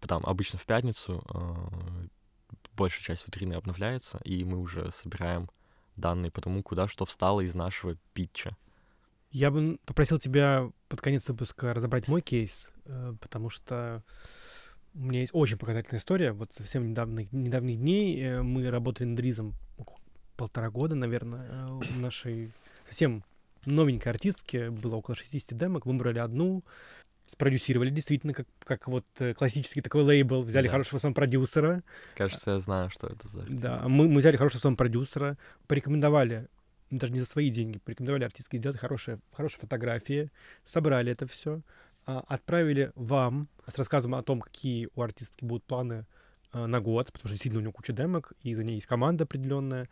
Потом 0.00 0.24
обычно 0.26 0.58
в 0.58 0.66
пятницу 0.66 1.24
э, 1.32 2.06
большая 2.76 3.02
часть 3.02 3.26
витрины 3.26 3.54
обновляется, 3.54 4.20
и 4.24 4.44
мы 4.44 4.58
уже 4.58 4.90
собираем 4.92 5.48
данные 5.96 6.30
по 6.30 6.40
тому, 6.40 6.62
куда 6.62 6.88
что 6.88 7.04
встало 7.04 7.40
из 7.40 7.54
нашего 7.54 7.96
питча. 8.14 8.56
Я 9.30 9.50
бы 9.50 9.78
попросил 9.84 10.18
тебя 10.18 10.70
под 10.88 11.00
конец 11.00 11.28
выпуска 11.28 11.74
разобрать 11.74 12.08
мой 12.08 12.22
кейс, 12.22 12.70
э, 12.86 13.14
потому 13.20 13.50
что 13.50 14.02
у 14.94 15.00
меня 15.00 15.20
есть 15.20 15.34
очень 15.34 15.58
показательная 15.58 16.00
история. 16.00 16.32
Вот 16.32 16.52
совсем 16.52 16.88
недавних, 16.88 17.30
недавних 17.32 17.78
дней 17.78 18.18
э, 18.22 18.42
мы 18.42 18.70
работали 18.70 19.06
над 19.08 19.20
ризом 19.20 19.54
полтора 20.36 20.70
года, 20.70 20.94
наверное, 20.94 21.46
э, 21.50 21.68
у 21.70 22.00
нашей 22.00 22.52
совсем 22.86 23.22
новенькой 23.66 24.12
артистки. 24.12 24.68
Было 24.68 24.96
около 24.96 25.14
60 25.14 25.58
демок, 25.58 25.84
выбрали 25.84 26.18
одну. 26.20 26.64
спродюсировали, 27.26 27.90
действительно, 27.90 28.32
как, 28.32 28.46
как 28.60 28.88
вот 28.88 29.04
классический 29.36 29.82
такой 29.82 30.02
лейбл, 30.02 30.42
взяли 30.42 30.64
Да. 30.68 30.70
хорошего 30.70 30.96
сам-продюсера, 30.98 31.82
Кажется, 32.16 32.52
я 32.52 32.60
знаю, 32.60 32.88
что 32.88 33.06
это 33.08 33.28
за... 33.28 33.42
да, 33.46 33.86
мы, 33.86 34.08
мы 34.08 34.20
взяли 34.20 34.36
хорошего 34.38 34.62
сам-продюсера, 34.62 35.36
порекомендовали, 35.66 36.48
даже 36.90 37.12
не 37.12 37.20
за 37.20 37.26
свои 37.26 37.50
деньги, 37.50 37.78
порекомендовали 37.78 38.24
артистке 38.24 38.58
сделать 38.58 38.78
хорошие, 38.78 39.18
хорошие 39.32 39.60
фотографии, 39.60 40.30
собрали 40.64 41.12
это 41.12 41.26
все, 41.26 41.60
отправили 42.04 42.92
вам 42.94 43.48
с 43.66 43.76
рассказом 43.76 44.14
о 44.14 44.22
том, 44.22 44.40
какие 44.40 44.88
у 44.94 45.02
артистки 45.02 45.44
будут 45.44 45.64
планы 45.64 46.06
а, 46.52 46.66
на 46.66 46.80
год, 46.80 47.12
потому 47.12 47.28
что 47.28 47.30
действительно 47.30 47.60
у 47.60 47.62
него 47.62 47.72
куча 47.72 47.92
демок, 47.92 48.32
и 48.42 48.54
за 48.54 48.64
ней 48.64 48.76
есть 48.76 48.86
команда 48.86 49.24
определенная. 49.24 49.88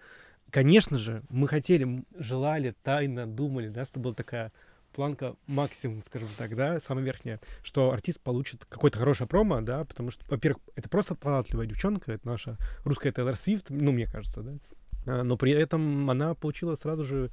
Конечно 0.51 0.97
же, 0.97 1.23
мы 1.29 1.49
хотели, 1.49 2.05
желали, 2.17 2.75
тайно 2.83 3.27
думали, 3.27 3.69
да, 3.69 3.83
это 3.83 4.01
была 4.01 4.15
такая 4.15 4.53
планка 4.95 5.37
максимум, 5.47 6.03
скажем 6.03 6.31
так, 6.39 6.57
да, 6.57 6.81
самая 6.81 7.05
верхняя, 7.05 7.41
что 7.63 7.91
артист 7.93 8.21
получит 8.23 8.65
какое-то 8.65 8.99
хорошее 8.99 9.29
промо, 9.29 9.61
да, 9.61 9.85
потому 9.85 10.11
что, 10.11 10.25
во-первых, 10.29 10.63
это 10.75 10.89
просто 10.89 11.15
талантливая 11.15 11.67
девчонка, 11.67 12.13
это 12.13 12.27
наша 12.27 12.57
русская 12.85 13.13
Тейлор 13.13 13.37
Свифт, 13.37 13.69
ну, 13.69 13.93
мне 13.93 14.07
кажется, 14.07 14.41
да, 14.41 14.53
А, 14.53 14.86
но 15.07 15.37
при 15.37 15.53
этом 15.53 16.11
она 16.11 16.35
получила 16.35 16.75
сразу 16.75 17.05
же 17.05 17.31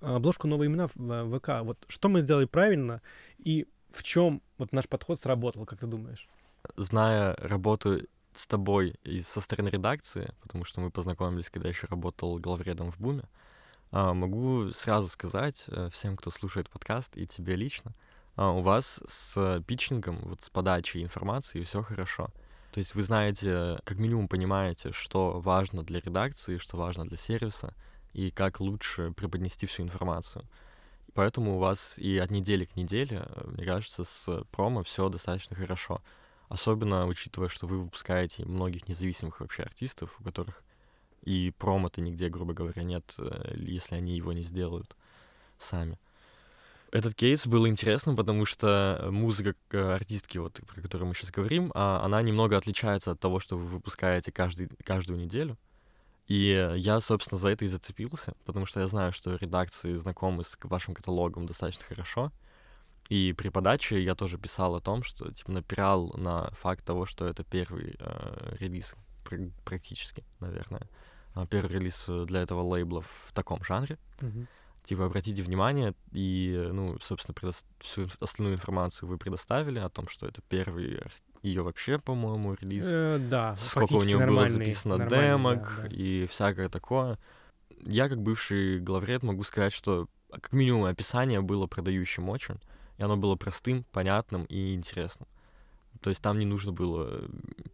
обложку 0.00 0.46
новые 0.46 0.68
имена 0.68 0.88
в 0.88 0.96
в 0.96 1.38
ВК. 1.38 1.50
Вот 1.62 1.78
что 1.88 2.08
мы 2.08 2.20
сделали 2.20 2.44
правильно 2.44 3.00
и 3.38 3.66
в 3.90 4.02
чем 4.02 4.42
вот 4.58 4.72
наш 4.72 4.88
подход 4.88 5.18
сработал, 5.18 5.64
как 5.64 5.78
ты 5.78 5.86
думаешь? 5.86 6.28
Зная 6.76 7.34
работу 7.36 8.02
с 8.34 8.46
тобой 8.46 8.96
и 9.04 9.20
со 9.20 9.40
стороны 9.40 9.68
редакции, 9.68 10.34
потому 10.42 10.64
что 10.64 10.80
мы 10.80 10.90
познакомились, 10.90 11.50
когда 11.50 11.68
еще 11.68 11.86
работал 11.86 12.38
главредом 12.38 12.92
в 12.92 12.98
Буме, 12.98 13.24
а, 13.92 14.12
могу 14.12 14.72
сразу 14.72 15.08
сказать 15.08 15.64
э, 15.68 15.88
всем, 15.92 16.16
кто 16.16 16.30
слушает 16.30 16.68
подкаст, 16.68 17.16
и 17.16 17.26
тебе 17.26 17.56
лично, 17.56 17.92
а, 18.34 18.50
у 18.50 18.60
вас 18.60 19.00
с 19.06 19.62
питчингом, 19.66 20.18
вот 20.22 20.42
с 20.42 20.50
подачей 20.50 21.02
информации 21.02 21.62
все 21.62 21.82
хорошо. 21.82 22.30
То 22.76 22.80
есть 22.80 22.94
вы 22.94 23.02
знаете, 23.04 23.80
как 23.84 23.96
минимум 23.96 24.28
понимаете, 24.28 24.92
что 24.92 25.40
важно 25.40 25.82
для 25.82 25.98
редакции, 25.98 26.58
что 26.58 26.76
важно 26.76 27.06
для 27.06 27.16
сервиса, 27.16 27.72
и 28.12 28.30
как 28.30 28.60
лучше 28.60 29.12
преподнести 29.12 29.64
всю 29.64 29.82
информацию. 29.82 30.44
Поэтому 31.14 31.56
у 31.56 31.58
вас 31.58 31.98
и 31.98 32.18
от 32.18 32.30
недели 32.30 32.66
к 32.66 32.76
неделе, 32.76 33.26
мне 33.46 33.64
кажется, 33.64 34.04
с 34.04 34.44
промо 34.52 34.82
все 34.82 35.08
достаточно 35.08 35.56
хорошо. 35.56 36.02
Особенно 36.50 37.06
учитывая, 37.06 37.48
что 37.48 37.66
вы 37.66 37.80
выпускаете 37.80 38.44
многих 38.44 38.88
независимых 38.88 39.40
вообще 39.40 39.62
артистов, 39.62 40.14
у 40.20 40.24
которых 40.24 40.62
и 41.22 41.54
промо-то 41.56 42.02
нигде, 42.02 42.28
грубо 42.28 42.52
говоря, 42.52 42.82
нет, 42.82 43.14
э, 43.16 43.54
если 43.56 43.94
они 43.94 44.14
его 44.18 44.34
не 44.34 44.42
сделают 44.42 44.94
сами. 45.58 45.98
Этот 46.92 47.14
кейс 47.14 47.46
был 47.46 47.66
интересным, 47.66 48.16
потому 48.16 48.44
что 48.44 49.08
музыка 49.10 49.54
э, 49.72 49.94
артистки, 49.94 50.38
вот, 50.38 50.60
про 50.66 50.80
которую 50.80 51.08
мы 51.08 51.14
сейчас 51.14 51.30
говорим, 51.30 51.72
а, 51.74 52.04
она 52.04 52.22
немного 52.22 52.56
отличается 52.56 53.10
от 53.10 53.20
того, 53.20 53.40
что 53.40 53.56
вы 53.56 53.66
выпускаете 53.66 54.30
каждый, 54.30 54.68
каждую 54.84 55.18
неделю. 55.18 55.58
И 56.28 56.70
я, 56.76 57.00
собственно, 57.00 57.38
за 57.38 57.48
это 57.48 57.64
и 57.64 57.68
зацепился, 57.68 58.34
потому 58.44 58.66
что 58.66 58.80
я 58.80 58.86
знаю, 58.86 59.12
что 59.12 59.36
редакции 59.36 59.94
знакомы 59.94 60.44
с 60.44 60.56
вашим 60.62 60.94
каталогом 60.94 61.46
достаточно 61.46 61.84
хорошо. 61.84 62.32
И 63.08 63.32
при 63.36 63.48
подаче 63.50 64.02
я 64.02 64.16
тоже 64.16 64.36
писал 64.38 64.74
о 64.74 64.80
том, 64.80 65.04
что 65.04 65.30
типа 65.30 65.52
напирал 65.52 66.12
на 66.16 66.50
факт 66.52 66.84
того, 66.84 67.06
что 67.06 67.26
это 67.26 67.44
первый 67.44 67.96
э, 67.98 68.56
релиз 68.58 68.96
пр- 69.24 69.52
практически, 69.64 70.24
наверное, 70.40 70.88
а, 71.34 71.46
первый 71.46 71.70
релиз 71.70 72.04
для 72.06 72.42
этого 72.42 72.62
лейбла 72.62 73.02
в 73.02 73.32
таком 73.32 73.62
жанре. 73.62 73.98
Мгм. 74.20 74.48
Типа 74.86 75.06
обратите 75.06 75.42
внимание 75.42 75.94
и, 76.12 76.68
ну, 76.72 76.96
собственно, 77.00 77.34
предо- 77.34 77.64
всю 77.80 78.06
остальную 78.20 78.54
информацию 78.54 79.08
вы 79.08 79.18
предоставили 79.18 79.80
о 79.80 79.88
том, 79.88 80.06
что 80.06 80.26
это 80.26 80.40
первый 80.48 81.02
ее 81.42 81.62
вообще, 81.62 81.98
по-моему, 81.98 82.54
релиз. 82.54 82.84
Э, 82.88 83.18
да, 83.18 83.56
Сколько 83.56 83.94
у 83.94 84.02
нее 84.04 84.24
было 84.24 84.48
записано 84.48 85.08
демок 85.08 85.74
да, 85.76 85.82
да. 85.82 85.88
и 85.88 86.28
всякое 86.28 86.68
такое. 86.68 87.18
Я, 87.80 88.08
как 88.08 88.22
бывший 88.22 88.78
главред, 88.78 89.24
могу 89.24 89.42
сказать, 89.42 89.72
что 89.72 90.08
а, 90.30 90.38
как 90.38 90.52
минимум 90.52 90.84
описание 90.84 91.40
было 91.40 91.66
продающим 91.66 92.28
очень, 92.28 92.60
и 92.96 93.02
оно 93.02 93.16
было 93.16 93.34
простым, 93.34 93.84
понятным 93.90 94.44
и 94.44 94.72
интересным. 94.72 95.28
То 96.00 96.10
есть 96.10 96.22
там 96.22 96.38
не 96.38 96.46
нужно 96.46 96.70
было 96.70 97.24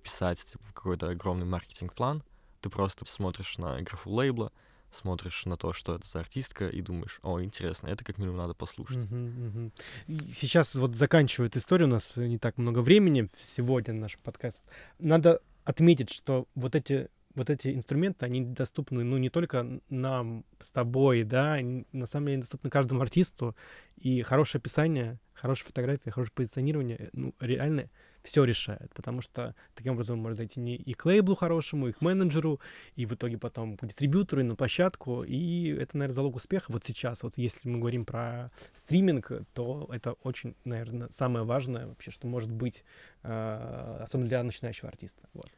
писать 0.02 0.42
типа, 0.42 0.64
какой-то 0.72 1.10
огромный 1.10 1.44
маркетинг-план, 1.44 2.22
ты 2.62 2.70
просто 2.70 3.04
смотришь 3.06 3.58
на 3.58 3.82
графу 3.82 4.10
лейбла, 4.10 4.50
смотришь 4.92 5.46
на 5.46 5.56
то, 5.56 5.72
что 5.72 5.96
это 5.96 6.06
за 6.06 6.20
артистка, 6.20 6.68
и 6.68 6.80
думаешь, 6.80 7.18
о, 7.22 7.40
интересно, 7.42 7.88
это 7.88 8.04
как 8.04 8.18
минимум 8.18 8.38
надо 8.38 8.54
послушать. 8.54 9.10
Мгм. 9.10 9.72
И 10.06 10.18
Сейчас 10.32 10.74
вот 10.74 10.96
заканчивает 10.96 11.56
историю, 11.56 11.88
у 11.88 11.92
нас 11.92 12.12
не 12.16 12.38
так 12.38 12.58
много 12.58 12.80
времени 12.80 13.28
сегодня 13.42 13.94
наш 13.94 14.18
подкаст. 14.18 14.62
Надо 14.98 15.40
отметить, 15.64 16.10
что 16.10 16.46
вот 16.54 16.74
эти 16.74 17.08
вот 17.34 17.48
эти 17.50 17.74
инструменты, 17.74 18.26
они 18.26 18.42
доступны, 18.42 19.04
ну, 19.04 19.16
не 19.16 19.30
только 19.30 19.80
нам 19.88 20.44
с 20.60 20.70
тобой, 20.70 21.24
да, 21.24 21.54
они 21.54 21.86
на 21.92 22.06
самом 22.06 22.26
деле 22.26 22.40
доступны 22.40 22.68
каждому 22.68 23.00
артисту, 23.00 23.56
и 23.96 24.22
хорошее 24.22 24.60
описание, 24.60 25.18
хорошая 25.32 25.66
фотография, 25.66 26.10
хорошее 26.10 26.34
позиционирование, 26.34 27.08
ну, 27.14 27.34
реально 27.40 27.88
все 28.22 28.44
решает, 28.44 28.92
потому 28.94 29.20
что 29.20 29.54
таким 29.74 29.94
образом 29.94 30.18
можно 30.18 30.36
зайти 30.36 30.60
не 30.60 30.76
и 30.76 30.94
к 30.94 31.04
лейблу 31.04 31.34
хорошему, 31.34 31.88
и 31.88 31.92
к 31.92 32.00
менеджеру, 32.00 32.60
и 32.96 33.06
в 33.06 33.12
итоге 33.14 33.38
потом 33.38 33.76
к 33.76 33.86
дистрибьютору, 33.86 34.42
и 34.42 34.44
на 34.44 34.54
площадку, 34.54 35.22
и 35.24 35.68
это, 35.68 35.96
наверное, 35.96 36.14
залог 36.14 36.36
успеха 36.36 36.70
вот 36.72 36.84
сейчас. 36.84 37.22
Вот 37.22 37.34
если 37.36 37.68
мы 37.68 37.78
говорим 37.78 38.04
про 38.04 38.50
стриминг, 38.74 39.30
то 39.54 39.88
это 39.92 40.12
очень, 40.22 40.54
наверное, 40.64 41.08
самое 41.10 41.44
важное 41.44 41.86
вообще, 41.86 42.10
что 42.10 42.26
может 42.26 42.50
быть, 42.50 42.84
э, 43.22 43.98
особенно 44.02 44.28
для 44.28 44.42
начинающего 44.42 44.88
артиста. 44.88 45.22
Вот. 45.34 45.50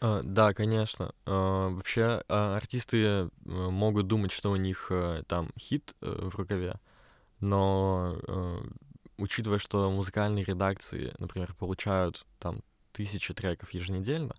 А, 0.00 0.22
Да, 0.22 0.54
конечно. 0.54 1.14
А, 1.26 1.68
Вообще 1.68 2.22
а, 2.28 2.56
артисты 2.56 3.04
э, 3.04 3.28
могут 3.44 4.06
думать, 4.06 4.32
что 4.32 4.50
у 4.50 4.56
них 4.56 4.88
э, 4.90 5.22
там 5.26 5.50
хит 5.58 5.94
в 6.00 6.34
рукаве, 6.36 6.76
но 7.40 8.16
учитывая, 9.20 9.58
что 9.58 9.90
музыкальные 9.90 10.44
редакции, 10.44 11.14
например, 11.18 11.54
получают 11.54 12.26
там 12.38 12.60
тысячи 12.92 13.32
треков 13.34 13.72
еженедельно, 13.72 14.34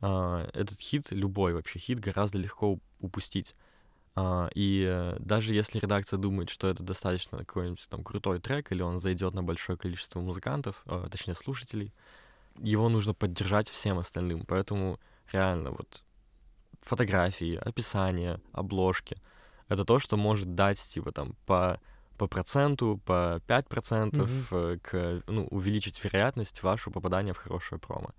а, 0.00 0.48
этот 0.52 0.80
хит, 0.80 1.10
любой 1.10 1.54
вообще 1.54 1.78
хит, 1.78 1.98
гораздо 2.00 2.38
легко 2.38 2.74
уп- 2.74 2.82
упустить. 3.00 3.54
А, 4.14 4.50
И 4.54 4.84
э, 4.86 5.16
даже 5.20 5.54
если 5.54 5.78
редакция 5.78 6.18
думает, 6.18 6.50
что 6.50 6.68
это 6.68 6.82
достаточно 6.82 7.38
какой-нибудь 7.38 7.86
там 7.88 8.04
крутой 8.04 8.40
трек, 8.40 8.70
или 8.72 8.82
он 8.82 9.00
зайдет 9.00 9.34
на 9.34 9.42
большое 9.42 9.78
количество 9.78 10.20
музыкантов, 10.20 10.82
а, 10.86 11.08
точнее 11.08 11.34
слушателей, 11.34 11.92
его 12.58 12.88
нужно 12.88 13.14
поддержать 13.14 13.68
всем 13.68 13.98
остальным. 13.98 14.44
Поэтому 14.46 15.00
реально 15.32 15.70
вот 15.70 16.04
фотографии, 16.82 17.56
описание, 17.56 18.40
обложки— 18.52 19.16
это 19.68 19.84
то, 19.84 19.98
что 19.98 20.16
может 20.16 20.54
дать 20.54 20.78
типа 20.80 21.12
там 21.12 21.34
по 21.46 21.80
по 22.22 22.28
проценту, 22.28 23.00
по 23.04 23.40
5% 23.48 24.16
Мгм. 24.16 24.46
э, 24.52 24.78
к, 24.80 25.22
ну, 25.26 25.46
увеличить 25.50 26.02
вероятность 26.04 26.62
вашего 26.62 26.92
попадания 26.92 27.32
в 27.32 27.36
хорошее 27.38 27.80
промо. 27.80 28.10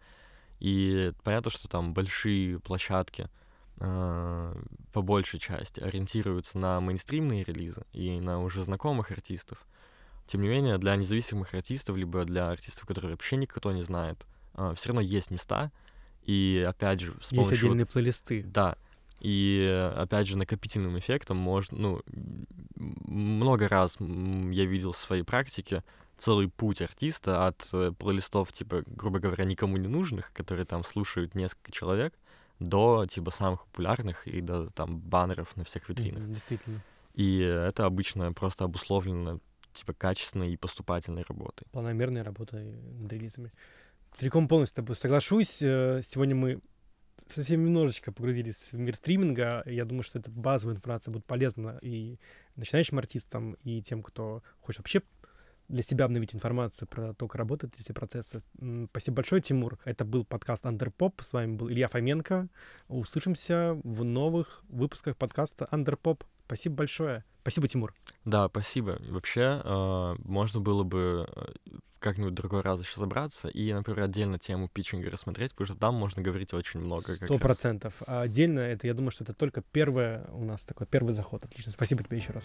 И 0.60 1.13
понятно, 1.24 1.50
что 1.50 1.70
там 1.70 1.94
большие 1.94 2.60
площадки 2.60 3.30
э, 3.80 4.56
по 4.92 5.02
большей 5.02 5.39
части 5.39 5.80
ориентируются 5.80 6.58
на 6.58 6.82
мейнстримные 6.82 7.46
релизы 7.46 7.86
и 7.94 8.20
на 8.20 8.42
уже 8.42 8.62
знакомых 8.63 9.12
артистов. 9.12 9.58
Тем 10.28 10.42
не 10.42 10.50
менее, 10.50 10.78
для 10.78 10.96
независимых 10.98 11.54
артистов, 11.54 11.96
либо 11.96 12.26
для 12.26 12.50
артистов, 12.50 12.86
которые 12.86 13.12
вообще 13.12 13.38
никто 13.38 13.72
не 13.72 13.82
знает, 13.84 14.26
все 14.76 14.89
равно 14.89 15.00
есть 15.02 15.32
места. 15.32 15.72
И 16.24 16.66
опять 16.68 17.00
же, 17.00 17.12
с 17.22 17.32
Есть 17.32 17.36
помощью... 17.36 17.50
вот- 17.50 17.56
отдельные 17.74 17.86
плейлисты. 17.86 18.44
Да. 18.44 18.76
И 19.23 19.89
опять 19.95 20.27
же, 20.27 20.38
накопительным 20.38 20.99
эффектом 20.99 21.38
можно, 21.38 21.77
ну, 21.77 22.01
много 22.75 23.69
раз 23.69 23.97
я 23.99 24.65
видел 24.65 24.91
в 24.91 24.97
своей 24.97 25.23
практике 25.23 25.81
целый 26.17 26.49
путь 26.49 26.81
артиста 26.81 27.47
от 27.47 27.69
э, 27.73 27.93
плейлистов, 27.97 28.51
типа, 28.51 28.83
грубо 28.86 29.19
говоря, 29.19 29.45
никому 29.45 29.77
не 29.77 29.88
нужных, 29.88 30.31
которые 30.33 30.65
там 30.65 30.83
слушают 30.83 31.36
несколько 31.36 31.71
человек, 31.71 32.13
до, 32.59 33.05
типа, 33.05 33.31
самых 33.31 33.65
популярных 33.65 34.27
и 34.27 34.41
до, 34.41 34.69
там, 34.71 34.99
баннеров 34.99 35.55
на 35.55 35.63
всех 35.63 35.88
витринах. 35.89 36.30
Действительно. 36.30 36.82
И 37.13 37.39
это 37.39 37.86
обычно 37.86 38.32
просто 38.34 38.65
обусловлено, 38.65 39.39
типа, 39.71 39.93
качественной 39.93 40.53
и 40.53 40.57
поступательной 40.57 41.24
работой. 41.28 41.65
Планомерная 41.71 42.24
работа 42.24 42.57
э, 42.57 42.76
над 42.99 43.11
релизами. 43.11 43.51
Целиком 44.11 44.47
полностью 44.47 44.74
с 44.74 44.76
тобой 44.76 44.95
соглашусь. 44.95 45.61
Э, 45.61 46.01
Сегодня 46.03 46.36
мы 46.36 46.59
совсем 47.28 47.65
немножечко 47.65 48.11
погрузились 48.11 48.69
в 48.71 48.78
мир 48.78 48.95
стриминга. 48.95 49.63
Я 49.65 49.86
думаю, 49.86 50.03
что 50.03 50.19
эта 50.19 50.32
базовая 50.32 50.76
информация 50.76 51.11
будет 51.11 51.26
полезна 51.26 51.80
и 51.82 52.19
начинающим 52.55 52.97
артистам, 52.99 53.53
и 53.63 53.82
тем, 53.82 54.03
кто 54.03 54.43
хочет 54.61 54.80
вообще 54.80 55.01
для 55.69 55.82
себя 55.82 56.05
обновить 56.05 56.36
информацию 56.36 56.88
про 56.88 57.13
то, 57.13 57.28
как 57.28 57.36
работают 57.36 57.74
эти 57.80 57.91
процессы. 57.91 58.43
Спасибо 58.89 59.15
большое, 59.17 59.41
Тимур. 59.41 59.80
Это 59.86 60.05
был 60.05 60.26
подкаст 60.26 60.65
Андерпоп. 60.65 61.21
С 61.21 61.34
вами 61.34 61.55
был 61.55 61.69
Илья 61.69 61.88
Фоменко. 61.88 62.49
Услышимся 62.88 63.80
в 63.84 64.03
новых 64.03 64.63
выпусках 64.69 65.17
подкаста 65.17 65.67
Андерпоп. 65.71 66.24
Спасибо 66.45 66.76
большое. 66.76 67.24
Спасибо, 67.41 67.67
Тимур. 67.67 67.93
Да, 68.26 68.47
спасибо. 68.47 68.99
Вообще, 69.09 69.61
э, 69.63 70.15
можно 70.19 70.59
было 70.59 70.84
бы 70.84 71.28
э, 71.36 71.78
как-нибудь 72.04 72.34
другой 72.34 72.62
раз 72.62 72.82
еще 72.82 72.99
забраться 72.99 73.47
и, 73.47 73.74
например, 73.74 74.04
отдельно 74.04 74.38
тему 74.38 74.68
питчинга 74.68 75.10
рассмотреть, 75.10 75.51
потому 75.51 75.66
что 75.66 75.78
там 75.78 75.95
можно 75.95 76.22
говорить 76.22 76.54
очень 76.54 76.82
много. 76.82 77.14
Сто 77.14 77.39
процентов. 77.39 77.93
А 78.06 78.22
отдельно 78.22 78.60
это, 78.60 78.86
я 78.86 78.93
думаю, 78.93 79.12
что 79.12 79.24
это 79.24 79.34
только 79.34 79.62
первое 79.62 80.28
у 80.34 80.43
нас 80.43 80.66
такой 80.66 80.86
первый 80.86 81.14
заход. 81.14 81.43
Отлично. 81.45 81.72
Спасибо 81.72 82.04
тебе 82.04 82.18
еще 82.18 82.34
раз. 82.34 82.43